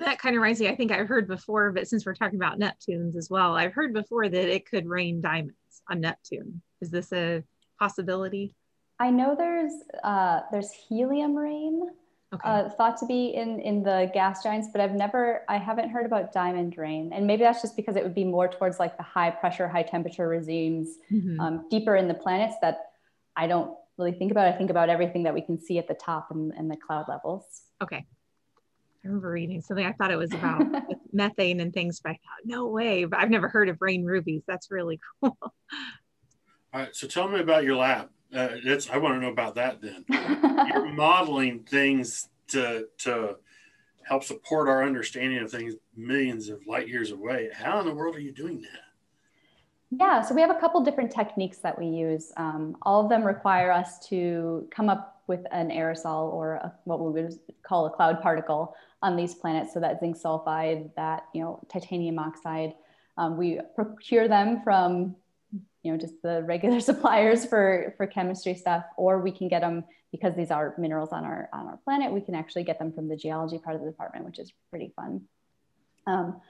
That 0.00 0.18
kind 0.18 0.36
of 0.36 0.42
reminds 0.42 0.60
me, 0.60 0.68
I 0.68 0.76
think 0.76 0.92
I've 0.92 1.08
heard 1.08 1.26
before, 1.26 1.72
but 1.72 1.88
since 1.88 2.06
we're 2.06 2.14
talking 2.14 2.38
about 2.38 2.58
Neptunes 2.58 3.16
as 3.16 3.28
well, 3.28 3.56
I've 3.56 3.72
heard 3.72 3.92
before 3.92 4.28
that 4.28 4.54
it 4.54 4.68
could 4.68 4.86
rain 4.86 5.20
diamonds 5.20 5.54
on 5.90 6.00
Neptune. 6.00 6.62
Is 6.80 6.90
this 6.90 7.12
a 7.12 7.42
possibility? 7.78 8.54
I 9.00 9.10
know 9.10 9.34
there's 9.36 9.72
uh, 10.02 10.40
there's 10.50 10.70
helium 10.70 11.36
rain 11.36 11.82
okay. 12.32 12.48
uh, 12.48 12.68
thought 12.70 12.98
to 12.98 13.06
be 13.06 13.28
in 13.34 13.60
in 13.60 13.82
the 13.82 14.10
gas 14.12 14.42
giants, 14.42 14.68
but 14.72 14.80
I've 14.80 14.94
never 14.94 15.42
I 15.48 15.58
haven't 15.58 15.90
heard 15.90 16.06
about 16.06 16.32
diamond 16.32 16.76
rain, 16.76 17.12
and 17.12 17.26
maybe 17.26 17.42
that's 17.42 17.62
just 17.62 17.76
because 17.76 17.96
it 17.96 18.02
would 18.02 18.14
be 18.14 18.24
more 18.24 18.48
towards 18.48 18.78
like 18.78 18.96
the 18.96 19.02
high 19.02 19.30
pressure, 19.30 19.68
high 19.68 19.82
temperature 19.82 20.28
regimes 20.28 20.96
mm-hmm. 21.10 21.40
um, 21.40 21.66
deeper 21.70 21.96
in 21.96 22.08
the 22.08 22.14
planets 22.14 22.54
that 22.62 22.78
I 23.36 23.46
don't 23.46 23.76
really 23.96 24.12
think 24.12 24.30
about. 24.30 24.46
I 24.46 24.52
think 24.52 24.70
about 24.70 24.88
everything 24.88 25.24
that 25.24 25.34
we 25.34 25.40
can 25.40 25.58
see 25.58 25.78
at 25.78 25.88
the 25.88 25.94
top 25.94 26.28
and, 26.30 26.52
and 26.56 26.70
the 26.70 26.76
cloud 26.76 27.06
levels. 27.08 27.44
Okay. 27.82 28.04
I 29.04 29.06
remember 29.06 29.30
reading 29.30 29.60
something. 29.60 29.86
I 29.86 29.92
thought 29.92 30.10
it 30.10 30.16
was 30.16 30.32
about 30.32 30.64
methane 31.12 31.60
and 31.60 31.72
things, 31.72 32.00
but 32.00 32.10
I 32.10 32.12
thought, 32.14 32.44
no 32.44 32.66
way. 32.66 33.04
But 33.04 33.20
I've 33.20 33.30
never 33.30 33.48
heard 33.48 33.68
of 33.68 33.78
rain 33.80 34.04
rubies. 34.04 34.42
That's 34.46 34.70
really 34.70 34.98
cool. 35.22 35.38
All 35.40 35.52
right. 36.74 36.94
So 36.94 37.06
tell 37.06 37.28
me 37.28 37.40
about 37.40 37.64
your 37.64 37.76
lab 37.76 38.08
uh, 38.34 38.48
that's 38.64 38.90
I 38.90 38.98
want 38.98 39.14
to 39.14 39.20
know 39.20 39.32
about 39.32 39.54
that. 39.56 39.80
Then 39.80 40.04
you're 40.68 40.92
modeling 40.92 41.60
things 41.60 42.28
to 42.48 42.88
to 42.98 43.36
help 44.02 44.24
support 44.24 44.68
our 44.68 44.84
understanding 44.84 45.38
of 45.38 45.50
things 45.50 45.74
millions 45.96 46.48
of 46.48 46.66
light 46.66 46.88
years 46.88 47.10
away. 47.10 47.50
How 47.52 47.80
in 47.80 47.86
the 47.86 47.94
world 47.94 48.16
are 48.16 48.20
you 48.20 48.32
doing 48.32 48.62
that? 48.62 48.80
Yeah, 49.90 50.20
so 50.20 50.34
we 50.34 50.42
have 50.42 50.50
a 50.50 50.58
couple 50.58 50.82
different 50.82 51.10
techniques 51.10 51.58
that 51.58 51.78
we 51.78 51.86
use. 51.86 52.32
Um, 52.36 52.76
all 52.82 53.02
of 53.02 53.08
them 53.08 53.24
require 53.24 53.72
us 53.72 53.98
to 54.08 54.68
come 54.70 54.90
up 54.90 55.22
with 55.28 55.40
an 55.50 55.70
aerosol 55.70 56.32
or 56.32 56.54
a, 56.54 56.72
what 56.84 57.00
we 57.00 57.10
would 57.10 57.38
call 57.62 57.86
a 57.86 57.90
cloud 57.90 58.20
particle 58.20 58.74
on 59.02 59.16
these 59.16 59.34
planets. 59.34 59.72
So 59.72 59.80
that 59.80 60.00
zinc 60.00 60.18
sulfide, 60.18 60.94
that 60.96 61.24
you 61.32 61.42
know 61.42 61.60
titanium 61.68 62.18
oxide, 62.18 62.74
um, 63.16 63.36
we 63.36 63.60
procure 63.74 64.28
them 64.28 64.60
from 64.62 65.16
you 65.82 65.92
know, 65.92 65.98
just 65.98 66.20
the 66.22 66.42
regular 66.44 66.80
suppliers 66.90 67.44
for, 67.44 67.94
for 67.96 68.06
chemistry 68.06 68.54
stuff, 68.54 68.84
or 68.96 69.20
we 69.20 69.30
can 69.30 69.48
get 69.48 69.60
them 69.60 69.84
because 70.10 70.34
these 70.34 70.50
are 70.50 70.74
minerals 70.78 71.10
on 71.12 71.24
our, 71.24 71.48
on 71.52 71.66
our 71.66 71.78
planet, 71.84 72.12
we 72.12 72.20
can 72.20 72.34
actually 72.34 72.64
get 72.64 72.78
them 72.78 72.92
from 72.92 73.08
the 73.08 73.16
geology 73.16 73.58
part 73.58 73.76
of 73.76 73.82
the 73.82 73.90
department, 73.90 74.24
which 74.24 74.38
is 74.38 74.52
pretty 74.70 74.92
fun. 74.96 75.22
Um, 76.06 76.40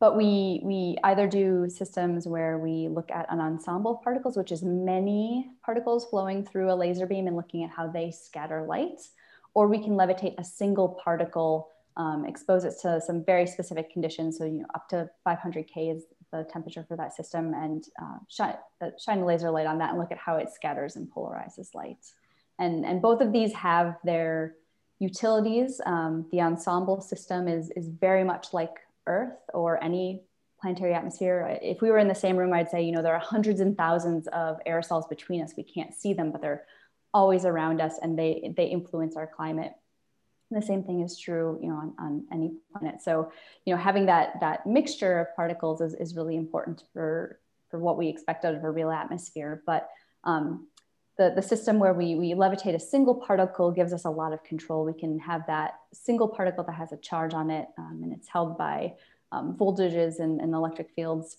but 0.00 0.16
we, 0.16 0.60
we 0.62 0.96
either 1.02 1.26
do 1.26 1.68
systems 1.68 2.26
where 2.28 2.58
we 2.58 2.86
look 2.86 3.10
at 3.10 3.26
an 3.30 3.40
ensemble 3.40 3.96
of 3.96 4.02
particles, 4.02 4.36
which 4.36 4.52
is 4.52 4.62
many 4.62 5.50
particles 5.64 6.06
flowing 6.08 6.44
through 6.46 6.72
a 6.72 6.74
laser 6.74 7.06
beam 7.06 7.26
and 7.26 7.34
looking 7.34 7.64
at 7.64 7.70
how 7.70 7.88
they 7.88 8.12
scatter 8.12 8.64
light, 8.64 9.00
or 9.54 9.66
we 9.66 9.82
can 9.82 9.94
levitate 9.94 10.34
a 10.38 10.44
single 10.44 11.00
particle, 11.02 11.70
um, 11.96 12.24
expose 12.24 12.64
it 12.64 12.74
to 12.82 13.00
some 13.00 13.24
very 13.24 13.44
specific 13.44 13.92
conditions. 13.92 14.38
So, 14.38 14.44
you 14.44 14.60
know, 14.60 14.66
up 14.72 14.88
to 14.90 15.10
500 15.24 15.66
K 15.66 15.88
is 15.88 16.04
the 16.32 16.46
temperature 16.52 16.84
for 16.86 16.96
that 16.96 17.14
system 17.14 17.54
and 17.54 17.84
uh, 18.00 18.18
shine, 18.28 18.56
uh, 18.80 18.90
shine 19.02 19.20
a 19.20 19.26
laser 19.26 19.50
light 19.50 19.66
on 19.66 19.78
that 19.78 19.90
and 19.90 19.98
look 19.98 20.12
at 20.12 20.18
how 20.18 20.36
it 20.36 20.50
scatters 20.52 20.96
and 20.96 21.10
polarizes 21.10 21.74
light. 21.74 22.04
And, 22.58 22.84
and 22.84 23.00
both 23.00 23.20
of 23.20 23.32
these 23.32 23.52
have 23.52 23.96
their 24.04 24.54
utilities. 24.98 25.80
Um, 25.86 26.26
the 26.32 26.40
ensemble 26.40 27.00
system 27.00 27.48
is, 27.48 27.70
is 27.76 27.88
very 27.88 28.24
much 28.24 28.52
like 28.52 28.74
Earth 29.06 29.38
or 29.54 29.82
any 29.82 30.22
planetary 30.60 30.92
atmosphere. 30.92 31.58
If 31.62 31.80
we 31.80 31.90
were 31.90 31.98
in 31.98 32.08
the 32.08 32.14
same 32.14 32.36
room, 32.36 32.52
I'd 32.52 32.68
say, 32.68 32.82
you 32.82 32.92
know, 32.92 33.02
there 33.02 33.14
are 33.14 33.20
hundreds 33.20 33.60
and 33.60 33.76
thousands 33.76 34.26
of 34.28 34.58
aerosols 34.66 35.08
between 35.08 35.42
us. 35.42 35.54
We 35.56 35.62
can't 35.62 35.94
see 35.94 36.14
them, 36.14 36.32
but 36.32 36.42
they're 36.42 36.64
always 37.14 37.44
around 37.44 37.80
us 37.80 37.94
and 38.02 38.18
they, 38.18 38.52
they 38.56 38.66
influence 38.66 39.16
our 39.16 39.26
climate 39.26 39.72
the 40.50 40.62
same 40.62 40.82
thing 40.82 41.00
is 41.00 41.18
true, 41.18 41.58
you 41.62 41.68
know, 41.68 41.76
on, 41.76 41.94
on 41.98 42.24
any 42.32 42.52
planet. 42.72 43.02
So, 43.02 43.30
you 43.64 43.74
know, 43.74 43.80
having 43.80 44.06
that 44.06 44.40
that 44.40 44.66
mixture 44.66 45.20
of 45.20 45.36
particles 45.36 45.80
is, 45.80 45.94
is 45.94 46.16
really 46.16 46.36
important 46.36 46.84
for 46.92 47.38
for 47.70 47.78
what 47.78 47.98
we 47.98 48.08
expect 48.08 48.44
out 48.44 48.54
of 48.54 48.64
a 48.64 48.70
real 48.70 48.90
atmosphere. 48.90 49.62
But 49.66 49.90
um, 50.24 50.66
the, 51.18 51.32
the 51.34 51.42
system 51.42 51.78
where 51.78 51.92
we, 51.92 52.14
we 52.14 52.32
levitate 52.32 52.74
a 52.74 52.80
single 52.80 53.14
particle 53.14 53.70
gives 53.70 53.92
us 53.92 54.04
a 54.04 54.10
lot 54.10 54.32
of 54.32 54.42
control. 54.44 54.84
We 54.84 54.94
can 54.94 55.18
have 55.18 55.46
that 55.48 55.74
single 55.92 56.28
particle 56.28 56.64
that 56.64 56.72
has 56.72 56.92
a 56.92 56.96
charge 56.96 57.34
on 57.34 57.50
it 57.50 57.68
um, 57.76 58.00
and 58.02 58.12
it's 58.12 58.28
held 58.28 58.56
by 58.56 58.94
um, 59.32 59.54
voltages 59.54 60.20
and, 60.20 60.40
and 60.40 60.54
electric 60.54 60.90
fields. 60.92 61.38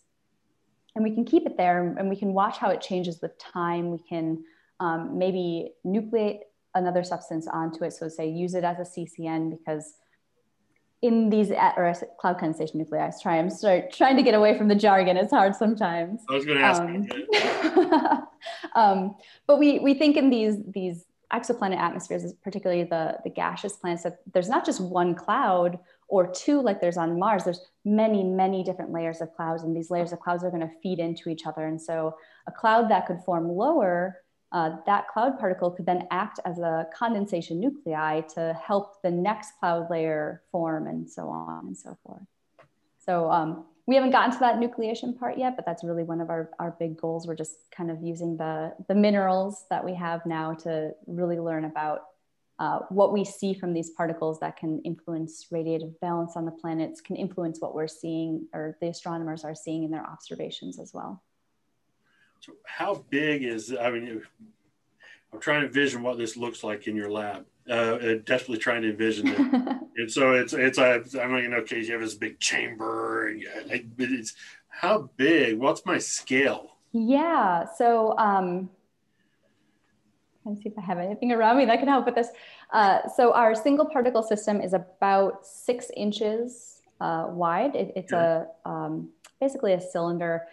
And 0.95 1.03
we 1.03 1.11
can 1.11 1.23
keep 1.23 1.45
it 1.45 1.55
there 1.55 1.95
and 1.97 2.09
we 2.09 2.15
can 2.15 2.33
watch 2.33 2.57
how 2.57 2.69
it 2.69 2.81
changes 2.81 3.21
with 3.21 3.37
time. 3.39 3.89
We 3.89 3.99
can 3.99 4.43
um, 4.79 5.17
maybe 5.17 5.73
nucleate 5.85 6.41
another 6.75 7.03
substance 7.03 7.47
onto 7.47 7.84
it. 7.84 7.93
So 7.93 8.08
say 8.10 8.29
use 8.29 8.53
it 8.53 8.63
as 8.63 8.77
a 8.79 8.99
CCN 8.99 9.58
because 9.58 9.93
in 11.01 11.29
these 11.29 11.49
or 11.51 11.93
cloud 12.19 12.39
condensation 12.39 12.77
nuclei, 12.79 13.10
try 13.21 13.38
I'm 13.38 13.49
start 13.49 13.93
trying 13.93 14.17
to 14.17 14.23
get 14.23 14.34
away 14.34 14.58
from 14.58 14.67
the 14.67 14.75
jargon. 14.75 15.15
It's 15.15 15.32
hard 15.32 15.55
sometimes. 15.55 16.21
I 16.29 16.34
was 16.34 16.45
going 16.45 16.58
to 16.58 16.63
ask. 16.63 16.82
Um, 16.82 18.27
um, 18.75 19.15
but 19.47 19.60
we 19.60 19.79
we 19.79 19.93
think 19.93 20.17
in 20.17 20.29
these 20.29 20.58
these 20.73 21.05
exoplanet 21.34 21.77
atmospheres, 21.77 22.34
particularly 22.43 22.84
the 22.84 23.17
the 23.23 23.29
gaseous 23.29 23.77
planets, 23.77 24.03
that 24.03 24.19
there's 24.34 24.49
not 24.49 24.65
just 24.65 24.82
one 24.82 25.15
cloud 25.15 25.79
or 26.10 26.27
two 26.27 26.62
like 26.62 26.82
there's 26.82 26.97
on 26.97 27.17
Mars. 27.17 27.45
There's 27.45 27.65
many 27.86 28.21
many 28.23 28.62
different 28.62 28.91
layers 28.91 29.21
of 29.21 29.34
clouds, 29.36 29.63
and 29.63 29.73
these 29.73 29.89
layers 29.89 30.12
of 30.12 30.19
clouds 30.19 30.43
are 30.43 30.49
going 30.49 30.67
to 30.67 30.73
feed 30.84 30.99
into 30.99 31.29
each 31.29 31.45
other. 31.45 31.65
And 31.65 31.82
so 31.82 32.17
a 32.45 32.51
cloud 32.51 32.91
that 32.91 33.08
could 33.08 33.21
form 33.25 33.47
lower 33.47 34.17
uh, 34.51 34.71
that 34.85 35.07
cloud 35.07 35.39
particle 35.39 35.69
could 35.69 35.85
then 35.85 36.07
act 36.12 36.39
as 36.45 36.57
a 36.59 36.88
condensation 36.93 37.59
nuclei 37.59 38.21
to 38.21 38.57
help 38.62 39.01
the 39.03 39.12
next 39.12 39.51
cloud 39.59 39.89
layer 39.91 40.41
form 40.51 40.88
and 40.88 41.09
so 41.09 41.29
on 41.29 41.67
and 41.67 41.77
so 41.77 41.97
forth. 42.03 42.23
So 42.97 43.29
um, 43.31 43.65
we 43.85 43.95
haven't 43.95 44.12
gotten 44.12 44.31
to 44.31 44.39
that 44.39 44.55
nucleation 44.55 45.17
part 45.17 45.38
yet, 45.38 45.55
but 45.55 45.65
that's 45.65 45.83
really 45.83 46.03
one 46.03 46.21
of 46.21 46.29
our, 46.29 46.49
our 46.59 46.75
big 46.79 46.97
goals. 46.97 47.27
We're 47.27 47.35
just 47.35 47.57
kind 47.71 47.91
of 47.91 48.01
using 48.01 48.38
the, 48.38 48.73
the 48.88 48.95
minerals 48.95 49.65
that 49.69 49.83
we 49.83 49.93
have 49.95 50.25
now 50.25 50.53
to 50.55 50.91
really 51.05 51.39
learn 51.39 51.65
about 51.65 52.01
uh, 52.59 52.79
what 52.89 53.13
we 53.13 53.23
see 53.23 53.53
from 53.53 53.73
these 53.73 53.91
particles 53.91 54.39
that 54.41 54.57
can 54.57 54.81
influence 54.81 55.47
radiative 55.51 55.97
balance 56.01 56.33
on 56.35 56.45
the 56.45 56.51
planets, 56.51 57.01
can 57.01 57.15
influence 57.15 57.62
what 57.62 57.73
we're 57.73 57.88
seeing 57.88 58.47
or 58.53 58.77
the 58.81 58.88
astronomers 58.88 59.43
are 59.43 59.55
seeing 59.55 59.83
in 59.83 59.91
their 59.91 60.05
observations 60.05 60.79
as 60.79 60.93
well. 60.93 61.23
So 62.39 62.54
how 62.65 63.06
big 63.10 63.43
is, 63.43 63.75
I 63.80 63.89
mean, 63.91 64.21
I'm 65.34 65.39
trying 65.39 65.62
to 65.62 65.67
envision 65.67 66.02
what 66.02 66.17
this 66.17 66.38
looks 66.38 66.63
like 66.63 66.88
in 66.88 66.95
your 66.95 67.12
lab. 67.12 67.45
Uh, 67.69 68.15
definitely 68.25 68.58
trying 68.58 68.82
to 68.82 68.89
envision 68.89 69.28
it. 69.28 69.38
and 69.97 70.12
so 70.12 70.34
it's, 70.34 70.54
it's, 70.54 70.78
a, 70.78 71.04
I 71.21 71.28
mean, 71.28 71.54
okay, 71.54 71.82
you 71.82 71.91
have 71.91 72.02
this 72.02 72.15
big 72.15 72.39
chamber 72.39 73.28
and 73.28 73.43
it's 73.97 74.34
how 74.69 75.10
big, 75.17 75.60
what's 75.60 75.86
my 75.86 75.97
scale? 75.97 76.78
Yeah. 76.93 77.65
So, 77.78 78.17
um, 78.17 78.69
let's 80.45 80.63
see 80.63 80.69
if 80.69 80.78
I 80.78 80.82
have 80.82 80.97
anything 80.97 81.32
around 81.32 81.58
me 81.58 81.65
that 81.65 81.80
can 81.80 81.88
help 81.88 82.06
with 82.06 82.15
this. 82.15 82.30
Uh, 82.71 83.08
so 83.08 83.34
our 83.34 83.54
single 83.54 83.86
particle 83.86 84.23
system 84.23 84.62
is 84.62 84.73
about 84.73 85.45
six 85.45 85.91
inches 85.95 86.82
uh, 87.02 87.28
wide. 87.30 87.75
It, 87.75 87.93
it's 87.95 88.12
a 88.12 88.47
um, 88.65 89.10
basically 89.39 89.73
a 89.73 89.82
cylinder 89.82 90.47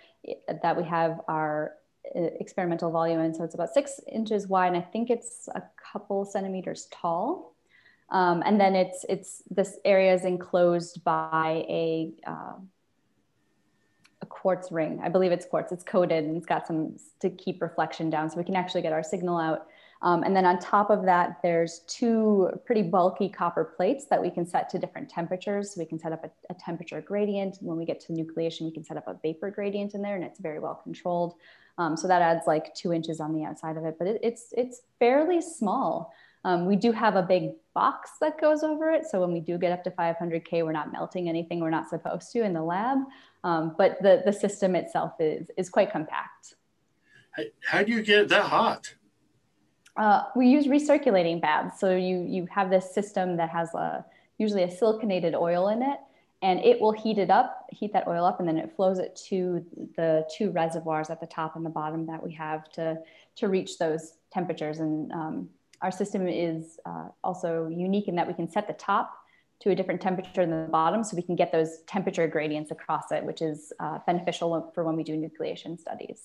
that 0.62 0.76
we 0.76 0.84
have 0.84 1.20
our 1.28 1.72
uh, 2.14 2.20
experimental 2.40 2.90
volume 2.90 3.20
and 3.20 3.34
So 3.34 3.44
it's 3.44 3.54
about 3.54 3.72
six 3.72 4.00
inches 4.10 4.46
wide, 4.46 4.68
and 4.68 4.76
I 4.76 4.80
think 4.80 5.10
it's 5.10 5.48
a 5.54 5.62
couple 5.92 6.24
centimeters 6.24 6.88
tall. 6.92 7.54
Um, 8.10 8.42
and 8.46 8.60
then 8.60 8.76
it's 8.76 9.04
it's 9.08 9.42
this 9.50 9.78
area 9.84 10.14
is 10.14 10.24
enclosed 10.24 11.02
by 11.02 11.64
a 11.68 12.12
uh, 12.26 12.54
a 14.22 14.26
quartz 14.26 14.70
ring. 14.70 15.00
I 15.02 15.08
believe 15.08 15.32
it's 15.32 15.44
quartz. 15.44 15.72
It's 15.72 15.82
coated 15.82 16.24
and 16.24 16.36
it's 16.36 16.46
got 16.46 16.66
some 16.66 16.96
to 17.20 17.30
keep 17.30 17.60
reflection 17.60 18.08
down, 18.10 18.30
so 18.30 18.36
we 18.36 18.44
can 18.44 18.56
actually 18.56 18.82
get 18.82 18.92
our 18.92 19.02
signal 19.02 19.38
out. 19.38 19.66
Um, 20.02 20.22
and 20.22 20.36
then 20.36 20.44
on 20.44 20.58
top 20.58 20.90
of 20.90 21.04
that, 21.04 21.38
there's 21.42 21.80
two 21.86 22.50
pretty 22.64 22.82
bulky 22.82 23.28
copper 23.28 23.64
plates 23.64 24.06
that 24.06 24.20
we 24.20 24.30
can 24.30 24.46
set 24.46 24.68
to 24.70 24.78
different 24.78 25.08
temperatures. 25.08 25.74
We 25.76 25.86
can 25.86 25.98
set 25.98 26.12
up 26.12 26.24
a, 26.24 26.30
a, 26.50 26.54
temperature 26.54 27.00
gradient. 27.00 27.56
When 27.60 27.78
we 27.78 27.86
get 27.86 28.00
to 28.00 28.12
nucleation, 28.12 28.62
we 28.62 28.72
can 28.72 28.84
set 28.84 28.96
up 28.96 29.08
a 29.08 29.18
vapor 29.22 29.50
gradient 29.50 29.94
in 29.94 30.02
there 30.02 30.14
and 30.14 30.24
it's 30.24 30.38
very 30.38 30.58
well 30.58 30.80
controlled. 30.82 31.34
Um, 31.78 31.96
so 31.96 32.08
that 32.08 32.22
adds 32.22 32.46
like 32.46 32.74
two 32.74 32.92
inches 32.92 33.20
on 33.20 33.34
the 33.34 33.44
outside 33.44 33.76
of 33.76 33.84
it, 33.84 33.96
but 33.98 34.06
it, 34.06 34.20
it's, 34.22 34.52
it's 34.56 34.82
fairly 34.98 35.40
small. 35.40 36.12
Um, 36.44 36.66
we 36.66 36.76
do 36.76 36.92
have 36.92 37.16
a 37.16 37.22
big 37.22 37.50
box 37.74 38.12
that 38.20 38.40
goes 38.40 38.62
over 38.62 38.92
it. 38.92 39.04
So 39.06 39.20
when 39.20 39.32
we 39.32 39.40
do 39.40 39.58
get 39.58 39.72
up 39.72 39.82
to 39.84 39.90
500K, 39.90 40.64
we're 40.64 40.72
not 40.72 40.92
melting 40.92 41.28
anything 41.28 41.60
we're 41.60 41.70
not 41.70 41.88
supposed 41.88 42.30
to 42.32 42.44
in 42.44 42.52
the 42.52 42.62
lab. 42.62 42.98
Um, 43.44 43.74
but 43.76 44.00
the, 44.00 44.22
the 44.24 44.32
system 44.32 44.76
itself 44.76 45.14
is, 45.20 45.50
is 45.56 45.68
quite 45.68 45.90
compact. 45.90 46.54
How, 47.32 47.42
how 47.64 47.82
do 47.82 47.92
you 47.92 48.02
get 48.02 48.20
it 48.20 48.28
that 48.28 48.44
hot? 48.44 48.94
Uh, 49.96 50.24
we 50.34 50.46
use 50.46 50.66
recirculating 50.66 51.40
baths. 51.40 51.80
So 51.80 51.96
you, 51.96 52.18
you 52.28 52.46
have 52.50 52.70
this 52.70 52.92
system 52.92 53.36
that 53.36 53.50
has 53.50 53.74
a, 53.74 54.04
usually 54.38 54.62
a 54.62 54.68
siliconated 54.68 55.34
oil 55.34 55.68
in 55.68 55.82
it, 55.82 55.98
and 56.42 56.60
it 56.60 56.80
will 56.80 56.92
heat 56.92 57.18
it 57.18 57.30
up, 57.30 57.66
heat 57.70 57.92
that 57.94 58.06
oil 58.06 58.24
up, 58.24 58.38
and 58.40 58.48
then 58.48 58.58
it 58.58 58.74
flows 58.76 58.98
it 58.98 59.16
to 59.28 59.64
the 59.96 60.28
two 60.36 60.50
reservoirs 60.50 61.08
at 61.08 61.20
the 61.20 61.26
top 61.26 61.56
and 61.56 61.64
the 61.64 61.70
bottom 61.70 62.06
that 62.06 62.22
we 62.22 62.32
have 62.34 62.70
to, 62.72 62.98
to 63.36 63.48
reach 63.48 63.78
those 63.78 64.14
temperatures. 64.30 64.80
And 64.80 65.10
um, 65.12 65.48
our 65.80 65.90
system 65.90 66.28
is 66.28 66.78
uh, 66.84 67.08
also 67.24 67.68
unique 67.68 68.08
in 68.08 68.16
that 68.16 68.26
we 68.26 68.34
can 68.34 68.50
set 68.50 68.66
the 68.66 68.74
top 68.74 69.14
to 69.60 69.70
a 69.70 69.74
different 69.74 70.02
temperature 70.02 70.44
than 70.44 70.64
the 70.64 70.70
bottom 70.70 71.02
so 71.02 71.16
we 71.16 71.22
can 71.22 71.36
get 71.36 71.50
those 71.50 71.78
temperature 71.86 72.28
gradients 72.28 72.70
across 72.70 73.10
it, 73.10 73.24
which 73.24 73.40
is 73.40 73.72
uh, 73.80 73.98
beneficial 74.06 74.70
for 74.74 74.84
when 74.84 74.96
we 74.96 75.02
do 75.02 75.16
nucleation 75.16 75.80
studies. 75.80 76.20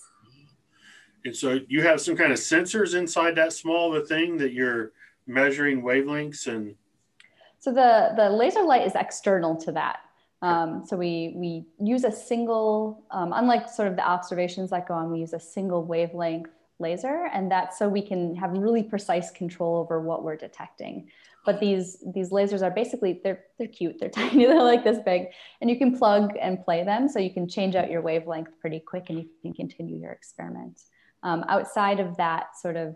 And 1.25 1.36
so 1.36 1.60
you 1.67 1.81
have 1.84 2.01
some 2.01 2.15
kind 2.15 2.31
of 2.31 2.38
sensors 2.38 2.95
inside 2.95 3.36
that 3.36 3.53
small 3.53 3.95
a 3.95 4.05
thing 4.05 4.38
that 4.38 4.53
you're 4.53 4.91
measuring 5.27 5.81
wavelengths 5.81 6.47
and. 6.47 6.75
So 7.60 7.71
the, 7.71 8.13
the 8.15 8.29
laser 8.29 8.63
light 8.63 8.88
is 8.88 8.93
external 8.95 9.55
to 9.57 9.71
that. 9.73 9.99
Um, 10.41 10.84
so 10.88 10.97
we, 10.97 11.34
we 11.36 11.65
use 11.79 12.03
a 12.03 12.12
single, 12.12 13.03
um, 13.12 13.31
unlike 13.36 13.69
sort 13.69 13.88
of 13.88 13.95
the 13.95 14.07
observations 14.07 14.71
that 14.71 14.88
go 14.88 14.95
on, 14.95 15.12
we 15.12 15.19
use 15.19 15.34
a 15.34 15.39
single 15.39 15.84
wavelength 15.86 16.49
laser 16.79 17.27
and 17.31 17.51
that's 17.51 17.77
so 17.77 17.88
we 17.88 18.01
can 18.01 18.36
have 18.36 18.51
really 18.53 18.81
precise 18.81 19.29
control 19.29 19.77
over 19.77 20.01
what 20.01 20.23
we're 20.23 20.36
detecting. 20.36 21.07
But 21.45 21.60
these, 21.60 22.03
these 22.13 22.31
lasers 22.31 22.63
are 22.63 22.71
basically, 22.71 23.21
they're, 23.23 23.43
they're 23.60 23.67
cute, 23.67 23.99
they're 23.99 24.10
tiny, 24.21 24.45
they're 24.45 24.63
like 24.63 24.84
this 24.84 24.97
big 25.05 25.27
and 25.62 25.69
you 25.69 25.77
can 25.77 25.95
plug 25.95 26.34
and 26.41 26.63
play 26.65 26.84
them. 26.84 27.07
So 27.07 27.19
you 27.19 27.31
can 27.31 27.47
change 27.47 27.75
out 27.75 27.91
your 27.91 28.01
wavelength 28.01 28.49
pretty 28.60 28.79
quick 28.79 29.05
and 29.10 29.19
you 29.19 29.29
can 29.43 29.53
continue 29.53 29.99
your 29.99 30.12
experiment. 30.12 30.81
Um, 31.23 31.45
outside 31.47 31.99
of 31.99 32.17
that 32.17 32.57
sort 32.60 32.75
of, 32.75 32.95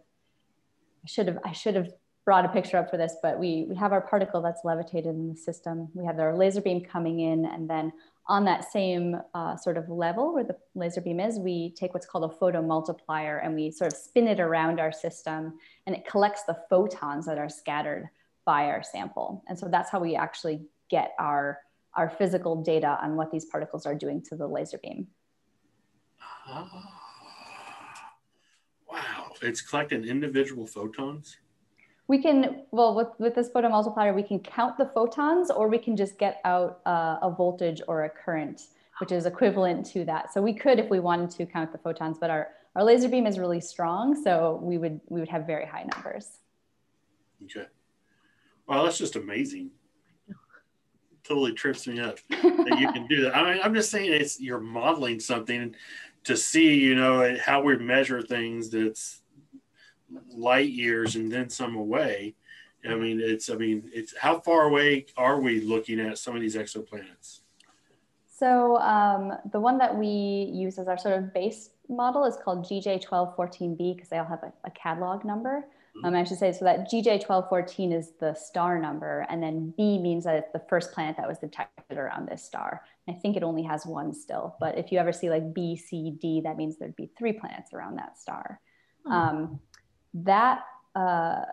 I 1.03 1.07
should 1.07 1.27
have, 1.27 1.39
I 1.43 1.51
should 1.51 1.75
have 1.75 1.89
brought 2.25 2.43
a 2.43 2.49
picture 2.49 2.77
up 2.77 2.89
for 2.89 2.97
this, 2.97 3.15
but 3.21 3.37
we, 3.39 3.67
we 3.69 3.75
have 3.75 3.91
our 3.91 4.01
particle 4.01 4.41
that's 4.41 4.61
levitated 4.63 5.13
in 5.13 5.29
the 5.29 5.37
system. 5.37 5.89
We 5.93 6.05
have 6.05 6.19
our 6.19 6.35
laser 6.35 6.59
beam 6.59 6.81
coming 6.81 7.19
in 7.19 7.45
and 7.45 7.69
then 7.69 7.93
on 8.27 8.45
that 8.45 8.71
same 8.71 9.15
uh, 9.35 9.55
sort 9.55 9.77
of 9.77 9.87
level 9.89 10.33
where 10.33 10.43
the 10.43 10.57
laser 10.73 11.01
beam 11.01 11.19
is, 11.19 11.37
we 11.37 11.75
take 11.77 11.93
what's 11.93 12.07
called 12.07 12.31
a 12.31 12.35
photomultiplier 12.35 13.45
and 13.45 13.53
we 13.53 13.69
sort 13.69 13.93
of 13.93 13.97
spin 13.97 14.27
it 14.27 14.39
around 14.39 14.79
our 14.79 14.91
system 14.91 15.53
and 15.85 15.95
it 15.95 16.07
collects 16.07 16.43
the 16.43 16.57
photons 16.67 17.27
that 17.27 17.37
are 17.37 17.49
scattered 17.49 18.09
by 18.43 18.65
our 18.65 18.81
sample. 18.81 19.43
And 19.47 19.57
so 19.57 19.67
that's 19.67 19.91
how 19.91 19.99
we 19.99 20.15
actually 20.15 20.61
get 20.89 21.13
our, 21.19 21.59
our 21.93 22.09
physical 22.09 22.63
data 22.63 22.97
on 23.03 23.15
what 23.15 23.31
these 23.31 23.45
particles 23.45 23.85
are 23.85 23.95
doing 23.95 24.23
to 24.23 24.35
the 24.35 24.47
laser 24.47 24.79
beam. 24.79 25.07
Oh. 26.47 27.04
It's 29.45 29.61
collecting 29.61 30.03
individual 30.05 30.65
photons? 30.65 31.37
We 32.07 32.21
can, 32.21 32.63
well, 32.71 32.95
with, 32.95 33.07
with 33.19 33.35
this 33.35 33.49
photomultiplier, 33.49 34.13
we 34.13 34.23
can 34.23 34.39
count 34.39 34.77
the 34.77 34.85
photons 34.93 35.49
or 35.49 35.67
we 35.67 35.77
can 35.77 35.95
just 35.95 36.17
get 36.17 36.41
out 36.45 36.81
uh, 36.85 37.17
a 37.21 37.33
voltage 37.35 37.81
or 37.87 38.03
a 38.03 38.09
current, 38.09 38.61
which 38.99 39.11
is 39.11 39.25
equivalent 39.25 39.85
to 39.87 40.05
that. 40.05 40.33
So 40.33 40.41
we 40.41 40.53
could, 40.53 40.79
if 40.79 40.89
we 40.89 40.99
wanted 40.99 41.31
to 41.31 41.45
count 41.45 41.71
the 41.71 41.77
photons, 41.79 42.17
but 42.19 42.29
our, 42.29 42.49
our 42.75 42.83
laser 42.83 43.09
beam 43.09 43.25
is 43.25 43.39
really 43.39 43.61
strong. 43.61 44.21
So 44.21 44.59
we 44.61 44.77
would, 44.77 44.99
we 45.09 45.19
would 45.19 45.29
have 45.29 45.47
very 45.47 45.65
high 45.65 45.85
numbers. 45.93 46.39
Okay. 47.43 47.67
Well, 48.67 48.83
that's 48.83 48.97
just 48.97 49.15
amazing. 49.15 49.71
Totally 51.23 51.53
trips 51.53 51.87
me 51.87 51.99
up 51.99 52.19
that 52.29 52.77
you 52.79 52.91
can 52.91 53.07
do 53.07 53.21
that. 53.21 53.35
I 53.35 53.51
mean, 53.51 53.61
I'm 53.63 53.73
just 53.73 53.89
saying 53.89 54.11
it's 54.11 54.39
you're 54.39 54.59
modeling 54.59 55.19
something 55.19 55.75
to 56.25 56.37
see, 56.37 56.75
you 56.75 56.93
know, 56.93 57.35
how 57.43 57.61
we 57.61 57.77
measure 57.77 58.21
things 58.21 58.69
that's 58.69 59.21
light 60.29 60.69
years 60.69 61.15
and 61.15 61.31
then 61.31 61.49
some 61.49 61.75
away. 61.75 62.35
I 62.87 62.95
mean, 62.95 63.19
it's, 63.19 63.49
I 63.49 63.55
mean, 63.55 63.89
it's 63.93 64.15
how 64.15 64.39
far 64.39 64.63
away 64.63 65.07
are 65.17 65.41
we 65.41 65.59
looking 65.61 65.99
at 65.99 66.19
some 66.19 66.35
of 66.35 66.41
these 66.41 66.55
exoplanets? 66.55 67.39
So 68.27 68.77
um, 68.77 69.33
the 69.51 69.59
one 69.59 69.77
that 69.79 69.97
we 69.97 70.07
use 70.07 70.77
as 70.77 70.87
our 70.87 70.97
sort 70.97 71.17
of 71.17 71.33
base 71.33 71.71
model 71.89 72.25
is 72.25 72.37
called 72.43 72.65
GJ1214b 72.65 73.95
because 73.95 74.09
they 74.09 74.17
all 74.17 74.25
have 74.25 74.43
a, 74.43 74.53
a 74.65 74.71
catalog 74.71 75.25
number. 75.25 75.65
Um, 76.03 76.13
I 76.13 76.25
should 76.25 76.37
say, 76.37 76.51
so 76.51 76.65
that 76.65 76.91
GJ1214 76.91 77.97
is 77.97 78.11
the 78.19 78.33
star 78.33 78.77
number, 78.77 79.25
and 79.29 79.41
then 79.41 79.73
B 79.77 79.97
means 79.97 80.25
that 80.25 80.35
it's 80.35 80.51
the 80.51 80.61
first 80.67 80.91
planet 80.91 81.15
that 81.15 81.27
was 81.27 81.37
detected 81.37 81.97
around 81.97 82.27
this 82.27 82.43
star. 82.43 82.81
I 83.07 83.13
think 83.13 83.37
it 83.37 83.43
only 83.43 83.63
has 83.63 83.85
one 83.85 84.13
still, 84.13 84.57
but 84.59 84.77
if 84.77 84.91
you 84.91 84.99
ever 84.99 85.13
see 85.13 85.29
like 85.29 85.53
B, 85.53 85.77
C, 85.77 86.11
D, 86.19 86.41
that 86.43 86.57
means 86.57 86.77
there'd 86.77 86.97
be 86.97 87.11
three 87.17 87.31
planets 87.31 87.73
around 87.73 87.95
that 87.95 88.19
star. 88.19 88.59
Hmm. 89.05 89.11
Um, 89.11 89.59
that 90.23 90.63
uh, 90.95 91.43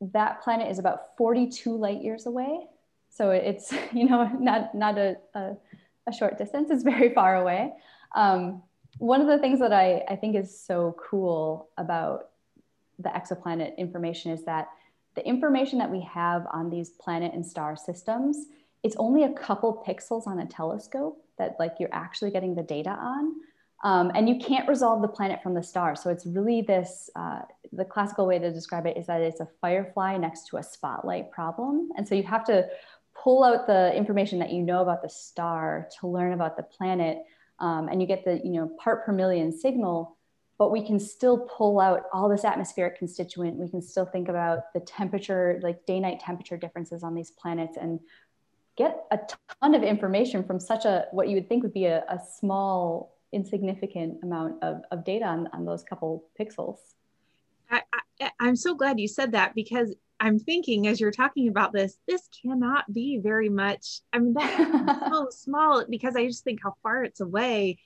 that 0.00 0.42
planet 0.42 0.70
is 0.70 0.78
about 0.78 1.16
42 1.16 1.76
light 1.76 2.02
years 2.02 2.26
away, 2.26 2.66
so 3.10 3.30
it's 3.30 3.72
you 3.92 4.08
know 4.08 4.24
not 4.38 4.74
not 4.74 4.98
a, 4.98 5.16
a, 5.34 5.56
a 6.06 6.12
short 6.12 6.38
distance. 6.38 6.70
It's 6.70 6.82
very 6.82 7.12
far 7.12 7.36
away. 7.36 7.72
Um, 8.14 8.62
one 8.98 9.20
of 9.20 9.26
the 9.26 9.38
things 9.38 9.58
that 9.58 9.72
I, 9.72 10.04
I 10.08 10.16
think 10.16 10.36
is 10.36 10.56
so 10.56 10.96
cool 11.02 11.68
about 11.76 12.30
the 13.00 13.08
exoplanet 13.08 13.76
information 13.76 14.30
is 14.30 14.44
that 14.44 14.68
the 15.16 15.26
information 15.26 15.78
that 15.80 15.90
we 15.90 16.00
have 16.02 16.46
on 16.52 16.70
these 16.70 16.90
planet 16.90 17.34
and 17.34 17.44
star 17.44 17.76
systems 17.76 18.46
it's 18.84 18.94
only 18.98 19.24
a 19.24 19.32
couple 19.32 19.82
pixels 19.84 20.26
on 20.26 20.38
a 20.38 20.46
telescope 20.46 21.24
that 21.38 21.56
like 21.58 21.76
you're 21.80 21.92
actually 21.92 22.30
getting 22.30 22.54
the 22.54 22.62
data 22.62 22.90
on. 22.90 23.32
Um, 23.84 24.10
and 24.14 24.28
you 24.28 24.38
can't 24.38 24.66
resolve 24.66 25.02
the 25.02 25.08
planet 25.08 25.42
from 25.42 25.54
the 25.54 25.62
star. 25.62 25.94
So 25.94 26.10
it's 26.10 26.26
really 26.26 26.62
this, 26.62 27.10
uh, 27.14 27.42
the 27.72 27.84
classical 27.84 28.26
way 28.26 28.38
to 28.38 28.52
describe 28.52 28.86
it 28.86 28.96
is 28.96 29.06
that 29.06 29.20
it's 29.20 29.40
a 29.40 29.48
firefly 29.60 30.16
next 30.16 30.48
to 30.48 30.56
a 30.56 30.62
spotlight 30.62 31.30
problem. 31.30 31.90
And 31.96 32.08
so 32.08 32.14
you 32.14 32.22
have 32.22 32.44
to 32.46 32.66
pull 33.14 33.44
out 33.44 33.66
the 33.66 33.94
information 33.94 34.38
that 34.40 34.50
you 34.50 34.62
know 34.62 34.80
about 34.80 35.02
the 35.02 35.08
star 35.08 35.88
to 36.00 36.08
learn 36.08 36.32
about 36.32 36.56
the 36.56 36.62
planet. 36.62 37.18
Um, 37.60 37.88
and 37.88 38.00
you 38.00 38.08
get 38.08 38.24
the, 38.24 38.40
you 38.42 38.52
know, 38.52 38.70
part 38.82 39.04
per 39.04 39.12
million 39.12 39.52
signal 39.52 40.16
but 40.58 40.70
we 40.70 40.86
can 40.86 41.00
still 41.00 41.38
pull 41.38 41.80
out 41.80 42.04
all 42.12 42.28
this 42.28 42.44
atmospheric 42.44 42.98
constituent. 42.98 43.56
We 43.56 43.68
can 43.68 43.82
still 43.82 44.06
think 44.06 44.28
about 44.28 44.72
the 44.72 44.80
temperature, 44.80 45.58
like 45.62 45.84
day 45.84 45.98
night 45.98 46.20
temperature 46.20 46.56
differences 46.56 47.02
on 47.02 47.14
these 47.14 47.30
planets 47.30 47.76
and 47.80 47.98
get 48.76 49.04
a 49.10 49.18
ton 49.60 49.74
of 49.74 49.82
information 49.82 50.44
from 50.44 50.60
such 50.60 50.84
a, 50.84 51.06
what 51.10 51.28
you 51.28 51.34
would 51.36 51.48
think 51.48 51.62
would 51.62 51.74
be 51.74 51.86
a, 51.86 52.04
a 52.08 52.20
small, 52.38 53.13
insignificant 53.34 54.18
amount 54.22 54.62
of, 54.62 54.82
of 54.90 55.04
data 55.04 55.24
on, 55.24 55.48
on 55.52 55.64
those 55.64 55.82
couple 55.82 56.24
pixels. 56.38 56.78
I, 57.70 57.82
I, 58.20 58.30
I'm 58.40 58.56
so 58.56 58.74
glad 58.74 59.00
you 59.00 59.08
said 59.08 59.32
that 59.32 59.54
because 59.54 59.94
I'm 60.20 60.38
thinking 60.38 60.86
as 60.86 61.00
you're 61.00 61.10
talking 61.10 61.48
about 61.48 61.72
this, 61.72 61.98
this 62.06 62.28
cannot 62.42 62.92
be 62.92 63.18
very 63.18 63.48
much. 63.48 64.00
I 64.12 64.18
mean, 64.18 64.34
that's 64.34 65.08
so 65.10 65.28
small 65.30 65.84
because 65.88 66.16
I 66.16 66.26
just 66.26 66.44
think 66.44 66.60
how 66.62 66.74
far 66.82 67.04
it's 67.04 67.20
away 67.20 67.78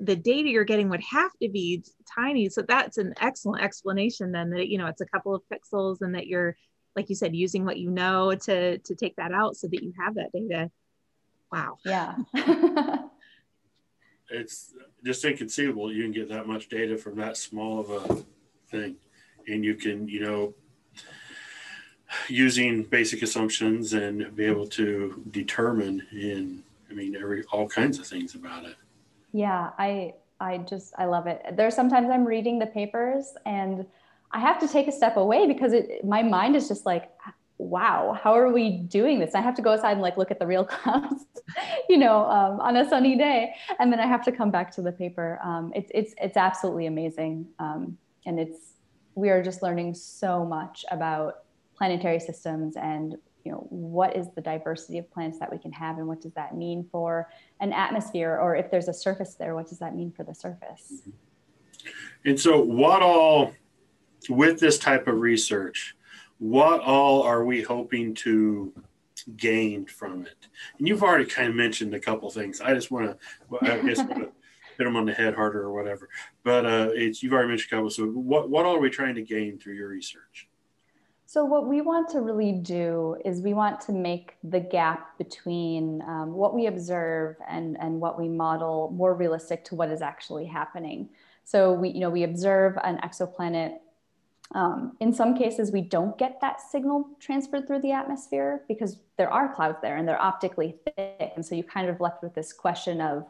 the 0.00 0.16
data 0.16 0.48
you're 0.48 0.64
getting 0.64 0.88
would 0.88 1.02
have 1.02 1.30
to 1.42 1.48
be 1.48 1.84
tiny. 2.12 2.48
So 2.48 2.62
that's 2.62 2.98
an 2.98 3.14
excellent 3.20 3.62
explanation 3.62 4.32
then 4.32 4.50
that, 4.50 4.68
you 4.68 4.78
know, 4.78 4.86
it's 4.86 5.02
a 5.02 5.06
couple 5.06 5.34
of 5.34 5.42
pixels 5.52 5.98
and 6.00 6.14
that 6.14 6.26
you're, 6.26 6.56
like 6.96 7.08
you 7.10 7.14
said, 7.14 7.36
using 7.36 7.64
what 7.64 7.78
you 7.78 7.90
know 7.90 8.34
to, 8.34 8.78
to 8.78 8.94
take 8.94 9.16
that 9.16 9.32
out 9.32 9.56
so 9.56 9.68
that 9.68 9.82
you 9.82 9.92
have 10.00 10.14
that 10.14 10.32
data. 10.32 10.70
Wow. 11.52 11.76
Yeah. 11.84 12.16
it's 14.30 14.74
just 15.04 15.24
inconceivable. 15.24 15.92
You 15.92 16.02
can 16.04 16.12
get 16.12 16.28
that 16.28 16.46
much 16.46 16.68
data 16.68 16.96
from 16.96 17.16
that 17.16 17.36
small 17.36 17.80
of 17.80 17.90
a 17.90 18.24
thing. 18.70 18.96
And 19.48 19.64
you 19.64 19.74
can, 19.74 20.08
you 20.08 20.20
know, 20.20 20.54
using 22.28 22.84
basic 22.84 23.22
assumptions 23.22 23.92
and 23.92 24.34
be 24.36 24.44
able 24.44 24.66
to 24.68 25.22
determine 25.30 26.06
in, 26.12 26.62
I 26.90 26.94
mean, 26.94 27.16
every, 27.16 27.44
all 27.52 27.68
kinds 27.68 27.98
of 27.98 28.06
things 28.06 28.34
about 28.34 28.64
it. 28.64 28.76
Yeah, 29.32 29.70
I 29.78 30.14
I 30.40 30.58
just 30.58 30.94
I 30.98 31.04
love 31.04 31.26
it. 31.26 31.44
There's 31.52 31.74
sometimes 31.74 32.08
I'm 32.10 32.24
reading 32.24 32.58
the 32.58 32.66
papers 32.66 33.34
and 33.46 33.86
I 34.32 34.40
have 34.40 34.58
to 34.60 34.68
take 34.68 34.88
a 34.88 34.92
step 34.92 35.16
away 35.16 35.46
because 35.46 35.72
it 35.72 36.04
my 36.04 36.22
mind 36.22 36.56
is 36.56 36.66
just 36.66 36.86
like 36.86 37.10
wow 37.60 38.18
how 38.20 38.32
are 38.32 38.50
we 38.50 38.70
doing 38.70 39.18
this? 39.18 39.34
I 39.34 39.40
have 39.40 39.54
to 39.56 39.62
go 39.62 39.72
outside 39.72 39.92
and 39.92 40.00
like 40.00 40.16
look 40.16 40.30
at 40.30 40.38
the 40.38 40.46
real 40.46 40.64
clouds 40.76 41.26
you 41.88 41.98
know 41.98 42.24
um, 42.26 42.60
on 42.60 42.76
a 42.76 42.88
sunny 42.88 43.16
day 43.16 43.54
and 43.78 43.92
then 43.92 43.98
i 43.98 44.06
have 44.06 44.24
to 44.24 44.32
come 44.32 44.50
back 44.50 44.70
to 44.76 44.82
the 44.82 44.92
paper. 44.92 45.38
Um, 45.42 45.72
it's 45.74 45.90
it's 45.94 46.14
it's 46.20 46.36
absolutely 46.36 46.86
amazing 46.86 47.46
um, 47.58 47.98
and 48.26 48.38
it's 48.40 48.74
we 49.14 49.30
are 49.30 49.42
just 49.42 49.62
learning 49.62 49.94
so 49.94 50.44
much 50.44 50.84
about 50.90 51.44
planetary 51.76 52.20
systems 52.20 52.76
and 52.76 53.16
you 53.44 53.52
know 53.52 53.66
what 53.70 54.16
is 54.16 54.28
the 54.34 54.40
diversity 54.40 54.98
of 54.98 55.10
plants 55.10 55.38
that 55.38 55.50
we 55.50 55.58
can 55.58 55.72
have 55.72 55.98
and 55.98 56.06
what 56.06 56.20
does 56.20 56.32
that 56.34 56.56
mean 56.56 56.86
for 56.90 57.28
an 57.60 57.72
atmosphere 57.72 58.38
or 58.40 58.54
if 58.56 58.70
there's 58.70 58.88
a 58.88 58.94
surface 58.94 59.34
there 59.34 59.54
what 59.54 59.68
does 59.68 59.78
that 59.78 59.94
mean 59.94 60.12
for 60.12 60.24
the 60.24 60.34
surface? 60.34 61.02
And 62.24 62.38
so 62.38 62.60
what 62.60 63.02
all 63.02 63.52
with 64.28 64.60
this 64.60 64.78
type 64.78 65.08
of 65.08 65.18
research 65.18 65.96
what 66.40 66.80
all 66.80 67.22
are 67.22 67.44
we 67.44 67.62
hoping 67.62 68.14
to 68.14 68.72
gain 69.36 69.86
from 69.86 70.22
it 70.22 70.48
and 70.78 70.88
you've 70.88 71.02
already 71.02 71.26
kind 71.26 71.48
of 71.48 71.54
mentioned 71.54 71.94
a 71.94 72.00
couple 72.00 72.28
things 72.30 72.60
i 72.60 72.74
just 72.74 72.90
want 72.90 73.06
to 73.06 73.58
i 73.62 73.78
guess 73.86 73.98
want 73.98 74.14
to 74.14 74.20
hit 74.78 74.84
them 74.84 74.96
on 74.96 75.04
the 75.04 75.12
head 75.12 75.34
harder 75.34 75.62
or 75.62 75.72
whatever 75.72 76.08
but 76.42 76.64
uh, 76.64 76.88
it's 76.94 77.22
you've 77.22 77.32
already 77.32 77.48
mentioned 77.48 77.70
a 77.72 77.76
couple 77.76 77.90
so 77.90 78.06
what, 78.06 78.48
what 78.48 78.64
all 78.64 78.74
are 78.74 78.80
we 78.80 78.90
trying 78.90 79.14
to 79.14 79.22
gain 79.22 79.58
through 79.58 79.74
your 79.74 79.88
research 79.88 80.48
so, 81.30 81.44
what 81.44 81.68
we 81.68 81.80
want 81.80 82.08
to 82.08 82.22
really 82.22 82.50
do 82.50 83.16
is 83.24 83.40
we 83.40 83.54
want 83.54 83.80
to 83.82 83.92
make 83.92 84.34
the 84.42 84.58
gap 84.58 85.16
between 85.16 86.02
um, 86.02 86.32
what 86.32 86.56
we 86.56 86.66
observe 86.66 87.36
and, 87.48 87.78
and 87.78 88.00
what 88.00 88.18
we 88.18 88.28
model 88.28 88.92
more 88.96 89.14
realistic 89.14 89.64
to 89.66 89.76
what 89.76 89.92
is 89.92 90.02
actually 90.02 90.44
happening. 90.44 91.08
So, 91.44 91.72
we, 91.72 91.90
you 91.90 92.00
know, 92.00 92.10
we 92.10 92.24
observe 92.24 92.76
an 92.82 92.98
exoplanet. 93.04 93.76
Um, 94.52 94.96
in 94.98 95.12
some 95.12 95.36
cases, 95.36 95.70
we 95.70 95.80
don't 95.80 96.18
get 96.18 96.40
that 96.40 96.60
signal 96.60 97.08
transferred 97.20 97.66
through 97.66 97.82
the 97.82 97.92
atmosphere 97.92 98.64
because 98.66 98.98
there 99.16 99.30
are 99.30 99.54
clouds 99.54 99.78
there 99.80 99.96
and 99.96 100.08
they're 100.08 100.20
optically 100.20 100.76
thick. 100.84 101.32
And 101.36 101.44
so, 101.44 101.54
you 101.54 101.62
kind 101.62 101.88
of 101.88 102.00
left 102.00 102.22
with 102.22 102.34
this 102.34 102.52
question 102.52 103.00
of, 103.00 103.24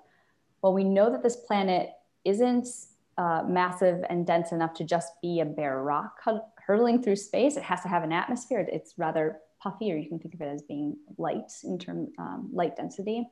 well, 0.62 0.72
we 0.72 0.84
know 0.84 1.10
that 1.10 1.22
this 1.22 1.36
planet 1.36 1.90
isn't 2.24 2.66
uh, 3.18 3.42
massive 3.46 4.02
and 4.08 4.26
dense 4.26 4.52
enough 4.52 4.72
to 4.74 4.84
just 4.84 5.12
be 5.20 5.40
a 5.40 5.44
bare 5.44 5.82
rock 5.82 6.20
hurtling 6.66 7.02
through 7.02 7.16
space. 7.16 7.56
It 7.56 7.64
has 7.64 7.82
to 7.82 7.88
have 7.88 8.02
an 8.02 8.12
atmosphere. 8.12 8.66
It's 8.72 8.94
rather 8.96 9.40
puffy, 9.62 9.92
or 9.92 9.96
you 9.96 10.08
can 10.08 10.18
think 10.18 10.34
of 10.34 10.40
it 10.40 10.48
as 10.48 10.62
being 10.62 10.96
light 11.18 11.52
in 11.64 11.78
term 11.78 12.08
um, 12.18 12.48
light 12.52 12.76
density. 12.76 13.28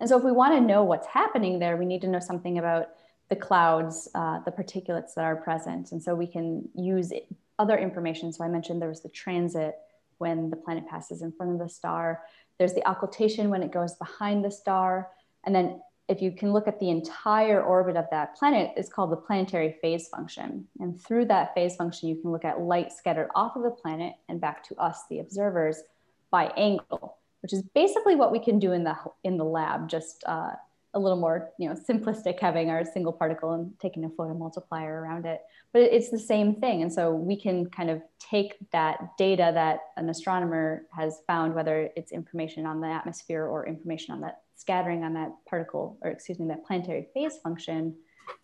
And 0.00 0.08
so, 0.08 0.16
if 0.16 0.24
we 0.24 0.32
want 0.32 0.54
to 0.54 0.60
know 0.60 0.84
what's 0.84 1.06
happening 1.06 1.58
there, 1.58 1.76
we 1.76 1.84
need 1.84 2.00
to 2.00 2.08
know 2.08 2.18
something 2.18 2.58
about 2.58 2.88
the 3.28 3.36
clouds, 3.36 4.08
uh, 4.14 4.40
the 4.40 4.50
particulates 4.50 5.14
that 5.14 5.24
are 5.24 5.36
present, 5.36 5.92
and 5.92 6.02
so 6.02 6.14
we 6.14 6.26
can 6.26 6.68
use 6.74 7.12
other 7.58 7.78
information. 7.78 8.32
So 8.32 8.44
I 8.44 8.48
mentioned 8.48 8.80
there 8.80 8.88
was 8.88 9.02
the 9.02 9.08
transit 9.08 9.76
when 10.18 10.50
the 10.50 10.56
planet 10.56 10.86
passes 10.88 11.22
in 11.22 11.32
front 11.32 11.52
of 11.52 11.58
the 11.58 11.68
star. 11.68 12.22
There's 12.58 12.74
the 12.74 12.86
occultation 12.88 13.50
when 13.50 13.62
it 13.62 13.72
goes 13.72 13.94
behind 13.94 14.44
the 14.44 14.50
star, 14.50 15.08
and 15.44 15.54
then 15.54 15.80
if 16.08 16.20
you 16.20 16.32
can 16.32 16.52
look 16.52 16.68
at 16.68 16.78
the 16.78 16.90
entire 16.90 17.62
orbit 17.62 17.96
of 17.96 18.06
that 18.10 18.36
planet, 18.36 18.72
it's 18.76 18.92
called 18.92 19.10
the 19.10 19.16
planetary 19.16 19.76
phase 19.80 20.08
function. 20.08 20.66
And 20.80 21.00
through 21.00 21.26
that 21.26 21.54
phase 21.54 21.76
function, 21.76 22.08
you 22.08 22.16
can 22.16 22.32
look 22.32 22.44
at 22.44 22.60
light 22.60 22.92
scattered 22.92 23.30
off 23.34 23.56
of 23.56 23.62
the 23.62 23.70
planet 23.70 24.14
and 24.28 24.40
back 24.40 24.62
to 24.68 24.76
us, 24.76 25.04
the 25.08 25.20
observers, 25.20 25.82
by 26.30 26.46
angle, 26.56 27.18
which 27.40 27.52
is 27.52 27.62
basically 27.62 28.16
what 28.16 28.32
we 28.32 28.40
can 28.40 28.58
do 28.58 28.72
in 28.72 28.84
the 28.84 28.96
in 29.22 29.36
the 29.36 29.44
lab, 29.44 29.88
just 29.88 30.24
uh, 30.26 30.52
a 30.94 30.98
little 30.98 31.18
more 31.18 31.50
you 31.58 31.68
know 31.68 31.74
simplistic, 31.74 32.38
having 32.40 32.70
our 32.70 32.84
single 32.84 33.12
particle 33.12 33.52
and 33.52 33.72
taking 33.80 34.04
a 34.04 34.08
photomultiplier 34.08 34.88
around 34.88 35.26
it. 35.26 35.40
But 35.72 35.82
it's 35.82 36.10
the 36.10 36.18
same 36.18 36.54
thing, 36.56 36.82
and 36.82 36.92
so 36.92 37.14
we 37.14 37.36
can 37.40 37.66
kind 37.70 37.90
of 37.90 38.02
take 38.18 38.56
that 38.72 39.16
data 39.16 39.50
that 39.54 39.80
an 39.96 40.08
astronomer 40.08 40.86
has 40.94 41.20
found, 41.26 41.54
whether 41.54 41.90
it's 41.96 42.12
information 42.12 42.66
on 42.66 42.80
the 42.80 42.88
atmosphere 42.88 43.44
or 43.46 43.66
information 43.66 44.14
on 44.14 44.20
that 44.20 44.42
scattering 44.56 45.02
on 45.02 45.14
that 45.14 45.32
particle, 45.46 45.98
or 46.02 46.10
excuse 46.10 46.38
me, 46.38 46.46
that 46.48 46.64
planetary 46.64 47.08
phase 47.14 47.38
function. 47.42 47.94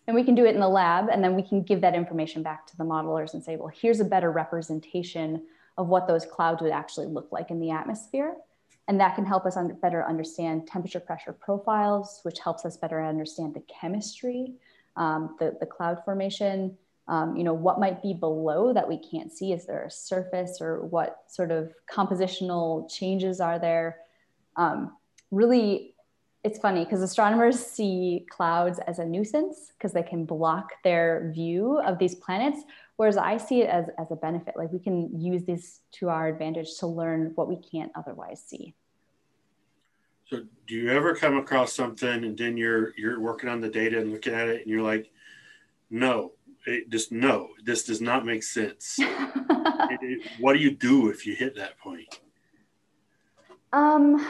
And 0.07 0.15
we 0.15 0.23
can 0.23 0.35
do 0.35 0.45
it 0.45 0.53
in 0.53 0.59
the 0.59 0.67
lab, 0.67 1.07
and 1.09 1.23
then 1.23 1.35
we 1.35 1.41
can 1.41 1.63
give 1.63 1.81
that 1.81 1.95
information 1.95 2.43
back 2.43 2.67
to 2.67 2.77
the 2.77 2.83
modelers 2.83 3.33
and 3.33 3.43
say, 3.43 3.55
well, 3.55 3.71
here's 3.73 4.01
a 4.01 4.05
better 4.05 4.31
representation 4.31 5.41
of 5.77 5.87
what 5.87 6.07
those 6.07 6.25
clouds 6.25 6.61
would 6.61 6.73
actually 6.73 7.07
look 7.07 7.29
like 7.31 7.49
in 7.49 7.59
the 7.61 7.71
atmosphere. 7.71 8.35
And 8.89 8.99
that 8.99 9.15
can 9.15 9.23
help 9.23 9.45
us 9.45 9.55
better 9.81 10.03
understand 10.03 10.67
temperature 10.67 10.99
pressure 10.99 11.31
profiles, 11.31 12.19
which 12.23 12.39
helps 12.39 12.65
us 12.65 12.75
better 12.75 13.01
understand 13.05 13.53
the 13.53 13.61
chemistry, 13.61 14.55
um, 14.97 15.35
the, 15.39 15.55
the 15.59 15.65
cloud 15.65 16.03
formation, 16.03 16.75
um, 17.07 17.35
you 17.37 17.43
know, 17.43 17.53
what 17.53 17.79
might 17.79 18.01
be 18.01 18.13
below 18.13 18.73
that 18.73 18.87
we 18.87 18.97
can't 18.97 19.31
see? 19.31 19.53
Is 19.53 19.65
there 19.65 19.83
a 19.83 19.91
surface 19.91 20.57
or 20.59 20.81
what 20.85 21.23
sort 21.27 21.51
of 21.51 21.71
compositional 21.89 22.91
changes 22.91 23.39
are 23.39 23.59
there? 23.59 23.99
Um, 24.55 24.97
really 25.31 25.93
it's 26.43 26.57
funny 26.57 26.85
because 26.85 27.01
astronomers 27.01 27.59
see 27.59 28.25
clouds 28.29 28.79
as 28.87 28.99
a 28.99 29.05
nuisance 29.05 29.73
because 29.77 29.91
they 29.91 30.03
can 30.03 30.23
block 30.25 30.71
their 30.83 31.31
view 31.35 31.79
of 31.81 31.99
these 31.99 32.15
planets 32.15 32.61
whereas 32.95 33.17
i 33.17 33.37
see 33.37 33.61
it 33.61 33.69
as, 33.69 33.85
as 33.97 34.09
a 34.11 34.15
benefit 34.15 34.55
like 34.55 34.71
we 34.71 34.79
can 34.79 35.09
use 35.19 35.43
this 35.43 35.81
to 35.91 36.09
our 36.09 36.27
advantage 36.27 36.77
to 36.77 36.87
learn 36.87 37.31
what 37.35 37.49
we 37.49 37.57
can't 37.57 37.91
otherwise 37.95 38.41
see 38.45 38.73
so 40.29 40.43
do 40.67 40.75
you 40.75 40.89
ever 40.89 41.15
come 41.15 41.37
across 41.37 41.73
something 41.73 42.23
and 42.23 42.37
then 42.37 42.57
you're 42.57 42.93
you're 42.97 43.19
working 43.19 43.49
on 43.49 43.61
the 43.61 43.69
data 43.69 43.99
and 43.99 44.11
looking 44.11 44.33
at 44.33 44.47
it 44.47 44.61
and 44.61 44.69
you're 44.69 44.83
like 44.83 45.09
no 45.89 46.31
it, 46.65 46.89
just 46.89 47.11
no 47.11 47.49
this 47.63 47.83
does 47.83 48.01
not 48.01 48.25
make 48.25 48.43
sense 48.43 48.97
it, 48.99 49.99
it, 50.01 50.27
what 50.39 50.53
do 50.53 50.59
you 50.59 50.71
do 50.71 51.09
if 51.09 51.25
you 51.25 51.35
hit 51.35 51.55
that 51.55 51.77
point 51.79 52.19
um 53.73 54.25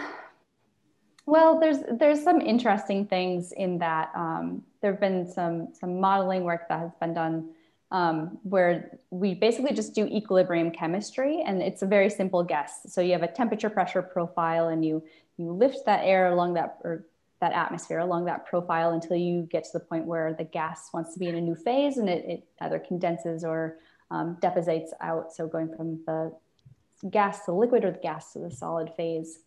well, 1.30 1.60
there's 1.60 1.78
there's 2.00 2.24
some 2.24 2.42
interesting 2.42 3.06
things 3.06 3.52
in 3.52 3.78
that. 3.78 4.10
Um, 4.16 4.64
there 4.82 4.92
have 4.92 5.00
been 5.00 5.32
some 5.32 5.68
some 5.80 6.00
modeling 6.00 6.44
work 6.44 6.68
that 6.70 6.80
has 6.80 6.96
been 7.00 7.14
done 7.14 7.52
um, 7.91 8.38
where 8.43 8.99
we 9.10 9.34
basically 9.34 9.73
just 9.73 9.95
do 9.95 10.06
equilibrium 10.06 10.71
chemistry, 10.71 11.43
and 11.45 11.62
it's 11.62 11.82
a 11.82 11.88
very 11.88 12.10
simple 12.10 12.43
guess. 12.43 12.82
So 12.88 13.02
you 13.02 13.13
have 13.13 13.23
a 13.23 13.28
temperature 13.28 13.69
pressure 13.69 14.02
profile, 14.02 14.67
and 14.67 14.86
you 14.86 15.04
you 15.38 15.52
lift 15.52 15.86
that 15.86 16.02
air 16.04 16.32
along 16.32 16.54
that 16.56 16.78
or 16.84 17.06
that 17.41 17.54
atmosphere 17.54 17.99
along 17.99 18.25
that 18.25 18.45
profile 18.45 18.91
until 18.91 19.15
you 19.15 19.47
get 19.49 19.63
to 19.63 19.69
the 19.73 19.80
point 19.80 20.06
where 20.06 20.34
the 20.34 20.43
gas 20.43 20.89
wants 20.93 21.13
to 21.13 21.19
be 21.19 21.28
in 21.28 21.36
a 21.36 21.41
new 21.41 21.56
phase, 21.56 21.97
and 21.97 22.10
it, 22.10 22.25
it 22.25 22.47
either 22.62 22.80
condenses 22.80 23.43
or 23.43 23.78
um, 24.12 24.38
out. 25.02 25.32
So 25.34 25.47
going 25.47 25.73
from 25.75 26.04
the 26.06 26.34
gas 27.10 27.45
to 27.45 27.54
liquid 27.54 27.86
or 27.86 27.91
the 27.91 27.99
gas 27.99 28.34
to 28.34 28.39
the 28.39 28.52
solid 28.52 28.91
phase. 28.97 29.39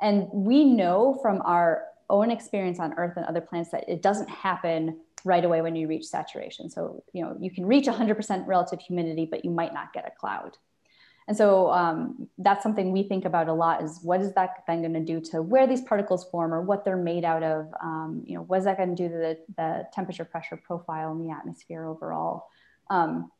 And 0.00 0.28
we 0.32 0.64
know 0.64 1.18
from 1.22 1.42
our 1.42 1.84
own 2.10 2.30
experience 2.30 2.80
on 2.80 2.92
Earth 2.94 3.12
and 3.16 3.24
other 3.24 3.40
planets 3.40 3.70
that 3.70 3.88
it 3.88 4.02
doesn't 4.02 4.28
happen 4.28 4.98
right 5.24 5.44
away 5.44 5.60
when 5.62 5.76
you 5.76 5.88
reach 5.88 6.04
saturation. 6.04 6.70
So, 6.70 7.02
you 7.12 7.22
know, 7.22 7.36
you 7.40 7.50
can 7.50 7.66
reach 7.66 7.86
100% 7.86 8.46
relative 8.46 8.80
humidity, 8.80 9.26
but 9.30 9.44
you 9.44 9.50
might 9.50 9.74
not 9.74 9.92
get 9.92 10.06
a 10.06 10.10
cloud. 10.10 10.56
And 11.28 11.36
so 11.36 11.70
um, 11.70 12.28
that's 12.38 12.62
something 12.62 12.90
we 12.90 13.04
think 13.04 13.24
about 13.24 13.48
a 13.48 13.52
lot 13.52 13.82
is 13.82 14.00
what 14.02 14.20
is 14.20 14.32
that 14.34 14.64
then 14.66 14.80
going 14.80 14.94
to 14.94 15.00
do 15.00 15.20
to 15.30 15.40
where 15.40 15.66
these 15.66 15.80
particles 15.80 16.24
form 16.24 16.52
or 16.52 16.62
what 16.62 16.84
they're 16.84 16.96
made 16.96 17.24
out 17.24 17.42
of? 17.44 17.72
Um, 17.80 18.24
you 18.26 18.34
know, 18.34 18.42
what 18.42 18.58
is 18.58 18.64
that 18.64 18.76
going 18.76 18.96
to 18.96 19.02
do 19.02 19.08
to 19.08 19.14
the, 19.14 19.38
the 19.56 19.88
temperature 19.92 20.24
pressure 20.24 20.56
profile 20.56 21.12
in 21.12 21.24
the 21.24 21.32
atmosphere 21.32 21.86
overall? 21.86 22.48
Um, 22.90 23.30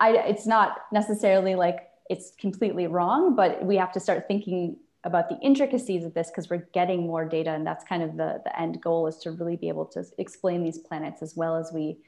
I, 0.00 0.16
it's 0.28 0.46
not 0.46 0.76
necessarily 0.92 1.56
like 1.56 1.88
it's 2.08 2.32
completely 2.38 2.86
wrong, 2.86 3.34
but 3.34 3.64
we 3.64 3.76
have 3.76 3.92
to 3.92 4.00
start 4.00 4.28
thinking 4.28 4.76
about 5.04 5.28
the 5.28 5.38
intricacies 5.40 6.04
of 6.04 6.14
this 6.14 6.30
because 6.30 6.48
we're 6.48 6.66
getting 6.72 7.06
more 7.06 7.24
data 7.24 7.50
and 7.50 7.66
that's 7.66 7.84
kind 7.84 8.02
of 8.02 8.16
the, 8.16 8.40
the 8.44 8.60
end 8.60 8.80
goal 8.80 9.06
is 9.06 9.18
to 9.18 9.30
really 9.32 9.56
be 9.56 9.68
able 9.68 9.84
to 9.84 10.04
explain 10.18 10.64
these 10.64 10.78
planets 10.78 11.22
as 11.22 11.36
well 11.36 11.56
as 11.56 11.70
we 11.72 11.98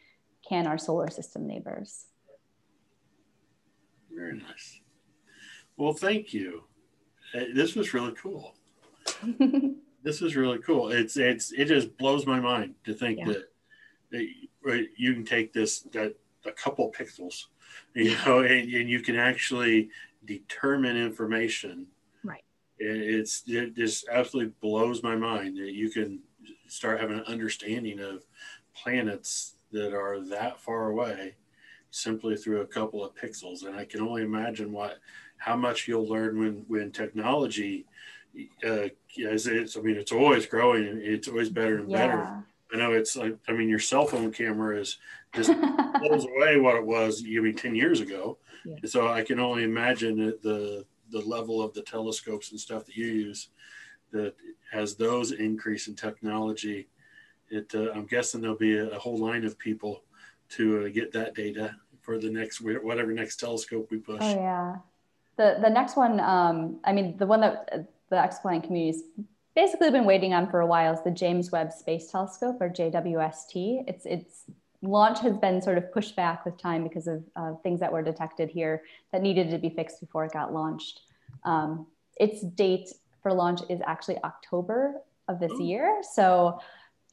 can 0.49 0.67
our 0.67 0.79
solar 0.79 1.11
system 1.11 1.47
neighbors. 1.47 2.07
Very 4.11 4.39
nice. 4.39 4.81
Well, 5.77 5.93
thank 5.93 6.33
you. 6.33 6.65
Uh, 7.35 7.45
this 7.55 7.75
was 7.75 7.93
really 7.93 8.15
cool. 8.15 8.55
this 10.03 10.23
is 10.23 10.37
really 10.37 10.59
cool. 10.59 10.91
It's 10.91 11.17
it's 11.17 11.53
it 11.53 11.67
just 11.67 11.97
blows 11.99 12.27
my 12.27 12.41
mind 12.41 12.77
to 12.85 12.95
think 12.95 13.19
yeah. 13.19 13.27
that, 13.27 13.45
that 14.11 14.87
you 14.97 15.13
can 15.13 15.25
take 15.25 15.53
this 15.53 15.81
that 15.93 16.15
a 16.47 16.53
couple 16.53 16.91
pixels, 16.93 17.47
you 17.95 18.17
know, 18.25 18.41
and, 18.41 18.73
and 18.73 18.89
you 18.89 19.01
can 19.01 19.17
actually 19.17 19.91
determine 20.25 20.97
information. 20.97 21.87
It's 22.79 23.43
it 23.47 23.75
just 23.75 24.07
absolutely 24.09 24.53
blows 24.61 25.03
my 25.03 25.17
mind 25.17 25.57
that 25.59 25.73
you 25.73 25.91
can 25.91 26.21
start 26.69 27.01
having 27.01 27.19
an 27.19 27.25
understanding 27.25 28.01
of 28.01 28.25
planets 28.75 29.55
that 29.73 29.95
are 29.95 30.21
that 30.21 30.61
far 30.61 30.91
away 30.91 31.35
simply 31.91 32.37
through 32.37 32.61
a 32.61 32.67
couple 32.67 33.05
of 33.05 33.15
pixels. 33.15 33.65
And 33.65 33.75
I 33.77 33.85
can 33.85 34.01
only 34.01 34.23
imagine 34.23 34.73
what 34.73 34.99
how 35.39 35.57
much 35.57 35.89
you'll 35.89 36.09
learn 36.09 36.39
when 36.39 36.65
when 36.69 36.93
technology 36.93 37.87
uh, 38.67 38.89
as 39.29 39.47
it's 39.47 39.77
I 39.77 39.81
mean 39.81 39.97
it's 39.97 40.13
always 40.13 40.47
growing 40.47 41.01
it's 41.03 41.29
always 41.29 41.49
better 41.49 41.79
and 41.79 41.91
yeah. 41.91 42.07
better. 42.07 42.45
I 42.73 42.77
know 42.77 42.93
it's 42.93 43.17
like 43.17 43.37
I 43.49 43.53
mean 43.53 43.69
your 43.69 43.79
cell 43.79 44.07
phone 44.07 44.33
camera 44.33 44.79
is 44.79 44.99
just 45.35 45.51
blows 45.99 46.27
away 46.37 46.59
what 46.59 46.77
it 46.77 46.85
was 46.85 47.23
I 47.25 47.41
mean 47.41 47.57
10 47.57 47.75
years 47.75 48.01
ago. 48.01 48.39
Yeah. 48.65 48.77
So 48.85 49.09
I 49.09 49.23
can 49.23 49.41
only 49.41 49.63
imagine 49.63 50.17
the 50.43 50.85
the 51.11 51.21
level 51.21 51.63
of 51.63 51.73
the 51.75 51.83
telescopes 51.83 52.51
and 52.51 52.61
stuff 52.61 52.85
that 52.87 52.97
you 52.97 53.07
use 53.07 53.49
that 54.13 54.35
as 54.73 54.95
those 54.95 55.33
increase 55.33 55.89
in 55.89 55.95
technology, 55.95 56.89
it 57.49 57.73
uh, 57.75 57.93
I'm 57.93 58.07
guessing 58.07 58.41
there'll 58.41 58.57
be 58.57 58.77
a, 58.77 58.89
a, 58.89 58.99
whole 58.99 59.19
line 59.19 59.45
of 59.45 59.59
people 59.59 60.03
to 60.51 60.85
uh, 60.85 60.89
get 60.89 61.13
that 61.13 61.35
data 61.35 61.77
for 62.01 62.19
the 62.19 62.31
next 62.31 62.61
whatever 62.61 63.13
next 63.13 63.37
telescope 63.37 63.89
we 63.91 63.99
push. 63.99 64.19
Oh 64.21 64.35
yeah, 64.35 64.77
the 65.37 65.59
the 65.61 65.71
next 65.71 65.97
one. 65.97 66.21
Um, 66.21 66.81
I 66.85 66.93
mean, 66.93 67.17
the 67.17 67.27
one 67.27 67.41
that 67.41 67.69
uh, 67.73 67.79
the 68.11 68.17
exoplanet 68.17 68.65
community's 68.65 69.03
basically 69.55 69.91
been 69.91 70.05
waiting 70.05 70.35
on 70.35 70.51
for 70.51 70.61
a 70.61 70.67
while 70.67 70.93
is 70.93 71.03
the 71.03 71.11
James 71.11 71.51
Webb 71.51 71.73
Space 71.73 72.11
Telescope 72.11 72.61
or 72.61 72.69
JWST. 72.69 73.85
It's 73.87 74.07
it's 74.07 74.45
launch 74.87 75.21
has 75.21 75.37
been 75.37 75.61
sort 75.61 75.79
of 75.79 75.93
pushed 75.93 76.17
back 76.17 76.45
with 76.45 76.57
time 76.59 76.83
because 76.83 77.07
of 77.07 77.25
uh, 77.37 77.55
things 77.63 77.81
that 77.81 77.93
were 77.93 78.03
detected 78.03 78.49
here 78.49 78.83
that 79.13 79.23
needed 79.23 79.51
to 79.51 79.59
be 79.59 79.71
fixed 79.71 80.01
before 80.01 80.25
it 80.25 80.33
got 80.33 80.53
launched. 80.53 81.01
Um, 81.45 81.87
its 82.19 82.43
date 82.43 82.91
for 83.23 83.33
launch 83.33 83.61
is 83.69 83.81
actually 83.87 84.19
October 84.25 84.95
of 85.29 85.41
this 85.41 85.59
year. 85.59 86.03
So 86.15 86.61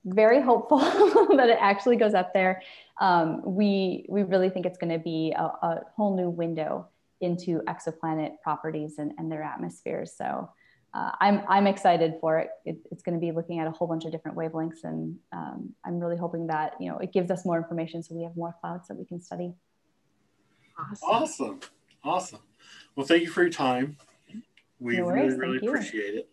very 0.06 0.42
hopeful 0.42 0.80
that 1.38 1.50
it 1.50 1.58
actually 1.60 1.96
goes 1.96 2.14
up 2.14 2.34
there. 2.34 2.62
Um, 3.00 3.42
we, 3.46 4.06
we 4.10 4.24
really 4.24 4.50
think 4.50 4.66
it's 4.66 4.78
going 4.78 4.92
to 4.92 5.00
be 5.00 5.34
a, 5.36 5.44
a, 5.44 5.82
whole 5.96 6.16
new 6.16 6.30
window 6.30 6.88
into 7.22 7.62
exoplanet 7.62 8.42
properties 8.44 8.96
and, 8.98 9.14
and 9.18 9.32
their 9.32 9.44
atmospheres. 9.44 10.14
So 10.18 10.50
uh, 10.94 11.12
I'm, 11.20 11.42
I'm 11.48 11.66
excited 11.66 12.16
for 12.22 12.40
it. 12.40 12.50
it. 12.66 12.78
It's 12.92 13.02
going 13.02 13.20
to 13.20 13.22
be 13.22 13.32
looking 13.32 13.60
at 13.60 13.68
a 13.68 13.72
whole 13.72 13.88
bunch 13.88 14.06
of 14.06 14.12
different 14.12 14.38
wavelengths. 14.38 14.84
And 14.84 15.18
um, 15.32 15.74
I'm 15.84 16.00
really 16.00 16.18
hoping 16.18 16.48
that, 16.48 16.76
you 16.80 16.90
know, 16.90 17.00
it 17.00 17.12
gives 17.12 17.32
us 17.32 17.46
more 17.46 17.58
information 17.58 18.04
so 18.04 18.14
we 18.14 18.24
have 18.24 18.36
more 18.36 18.56
clouds 18.62 18.88
that 18.90 18.98
we 18.98 19.06
can 19.06 19.20
study. 19.22 19.54
Awesome. 20.78 21.10
Awesome. 21.10 21.60
awesome. 22.04 22.40
Well, 22.96 23.08
thank 23.08 23.24
you 23.24 23.30
for 23.30 23.42
your 23.42 23.52
time. 23.52 23.98
We 24.80 24.98
no 24.98 25.08
really, 25.08 25.36
really 25.36 25.58
appreciate 25.58 26.16
it. 26.16 26.30